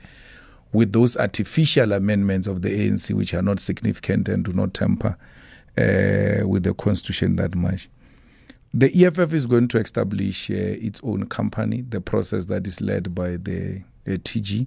with 0.72 0.92
those 0.92 1.16
artificial 1.16 1.92
amendments 1.92 2.46
of 2.46 2.62
the 2.62 2.70
ANC, 2.70 3.14
which 3.14 3.34
are 3.34 3.42
not 3.42 3.60
significant 3.60 4.28
and 4.28 4.44
do 4.44 4.52
not 4.52 4.74
tamper 4.74 5.16
uh, 5.78 6.46
with 6.46 6.62
the 6.64 6.74
constitution 6.76 7.36
that 7.36 7.54
much. 7.54 7.88
The 8.74 9.04
EFF 9.04 9.34
is 9.34 9.46
going 9.46 9.68
to 9.68 9.78
establish 9.78 10.50
uh, 10.50 10.54
its 10.54 11.00
own 11.04 11.26
company, 11.26 11.82
the 11.82 12.00
process 12.00 12.46
that 12.46 12.66
is 12.66 12.80
led 12.80 13.14
by 13.14 13.36
the 13.36 13.82
uh, 14.06 14.12
TG. 14.12 14.66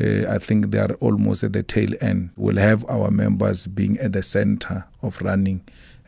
Uh, 0.00 0.28
I 0.28 0.38
think 0.38 0.72
they 0.72 0.78
are 0.78 0.94
almost 0.94 1.44
at 1.44 1.52
the 1.52 1.62
tail 1.62 1.90
end. 2.00 2.30
We'll 2.36 2.56
have 2.56 2.84
our 2.88 3.10
members 3.12 3.68
being 3.68 3.98
at 3.98 4.14
the 4.14 4.22
center 4.24 4.84
of 5.02 5.20
running 5.22 5.60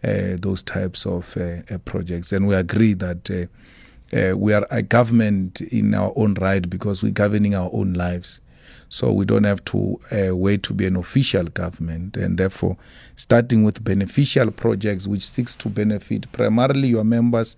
uh, 0.02 0.36
those 0.40 0.64
types 0.64 1.06
of 1.06 1.36
uh, 1.36 1.62
uh, 1.70 1.78
projects. 1.78 2.32
And 2.32 2.48
we 2.48 2.56
agree 2.56 2.94
that 2.94 3.48
we 4.36 4.52
are 4.52 4.66
a 4.70 4.82
government 4.82 5.60
in 5.60 5.94
our 5.94 6.12
own 6.16 6.34
right 6.34 6.68
because 6.68 7.04
we're 7.04 7.12
governing 7.12 7.54
our 7.54 7.70
own 7.72 7.92
lives. 7.92 8.40
So 8.88 9.12
we 9.12 9.24
don't 9.24 9.44
have 9.44 9.64
to 9.66 10.00
uh, 10.10 10.36
wait 10.36 10.62
to 10.64 10.74
be 10.74 10.86
an 10.86 10.96
official 10.96 11.44
government, 11.44 12.16
and 12.16 12.36
therefore, 12.36 12.76
starting 13.16 13.62
with 13.64 13.82
beneficial 13.82 14.50
projects 14.50 15.06
which 15.06 15.26
seeks 15.26 15.56
to 15.56 15.68
benefit 15.68 16.30
primarily 16.32 16.88
your 16.88 17.04
members, 17.04 17.56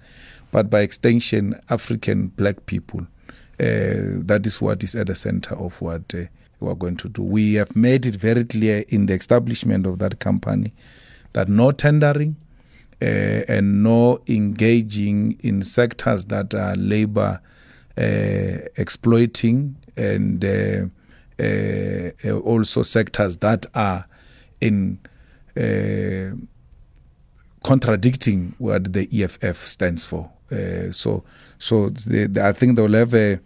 but 0.52 0.70
by 0.70 0.80
extension 0.80 1.60
African 1.70 2.28
black 2.28 2.66
people. 2.66 3.06
Uh, 3.60 4.18
that 4.26 4.42
is 4.44 4.60
what 4.60 4.82
is 4.82 4.94
at 4.94 5.06
the 5.06 5.14
center 5.14 5.54
of 5.54 5.80
what 5.80 6.12
uh, 6.14 6.24
we 6.60 6.68
are 6.68 6.74
going 6.74 6.96
to 6.96 7.08
do. 7.08 7.22
We 7.22 7.54
have 7.54 7.76
made 7.76 8.06
it 8.06 8.16
very 8.16 8.44
clear 8.44 8.84
in 8.88 9.06
the 9.06 9.14
establishment 9.14 9.86
of 9.86 9.98
that 10.00 10.18
company 10.18 10.72
that 11.32 11.48
no 11.48 11.72
tendering 11.72 12.36
uh, 13.02 13.04
and 13.48 13.82
no 13.82 14.20
engaging 14.28 15.38
in 15.42 15.62
sectors 15.62 16.26
that 16.26 16.54
are 16.54 16.76
labor 16.76 17.40
uh, 17.96 18.66
exploiting 18.76 19.76
and 19.96 20.44
uh, 20.44 20.86
also 22.44 22.82
sectors 22.82 23.38
that 23.38 23.66
are 23.74 24.06
in 24.60 24.98
uh, 25.56 26.34
contradicting 27.62 28.54
what 28.58 28.92
the 28.92 29.08
EFF 29.22 29.56
stands 29.56 30.04
for. 30.04 30.30
Uh, 30.52 30.90
so, 30.90 31.24
so 31.58 31.88
the, 31.88 32.26
the, 32.26 32.46
I 32.46 32.52
think 32.52 32.76
they'll 32.76 32.92
have 32.92 33.14
a, 33.14 33.40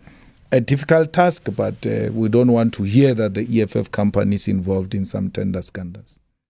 a 0.50 0.60
difficult 0.60 1.12
task, 1.12 1.48
but 1.56 1.86
uh, 1.86 2.10
we 2.12 2.28
don't 2.28 2.50
want 2.52 2.74
to 2.74 2.82
hear 2.82 3.14
that 3.14 3.34
the 3.34 3.62
EFF 3.62 3.90
company 3.92 4.34
is 4.34 4.48
involved 4.48 4.94
in 4.94 5.04
some 5.04 5.30
tender 5.30 5.62
scandals. 5.62 6.18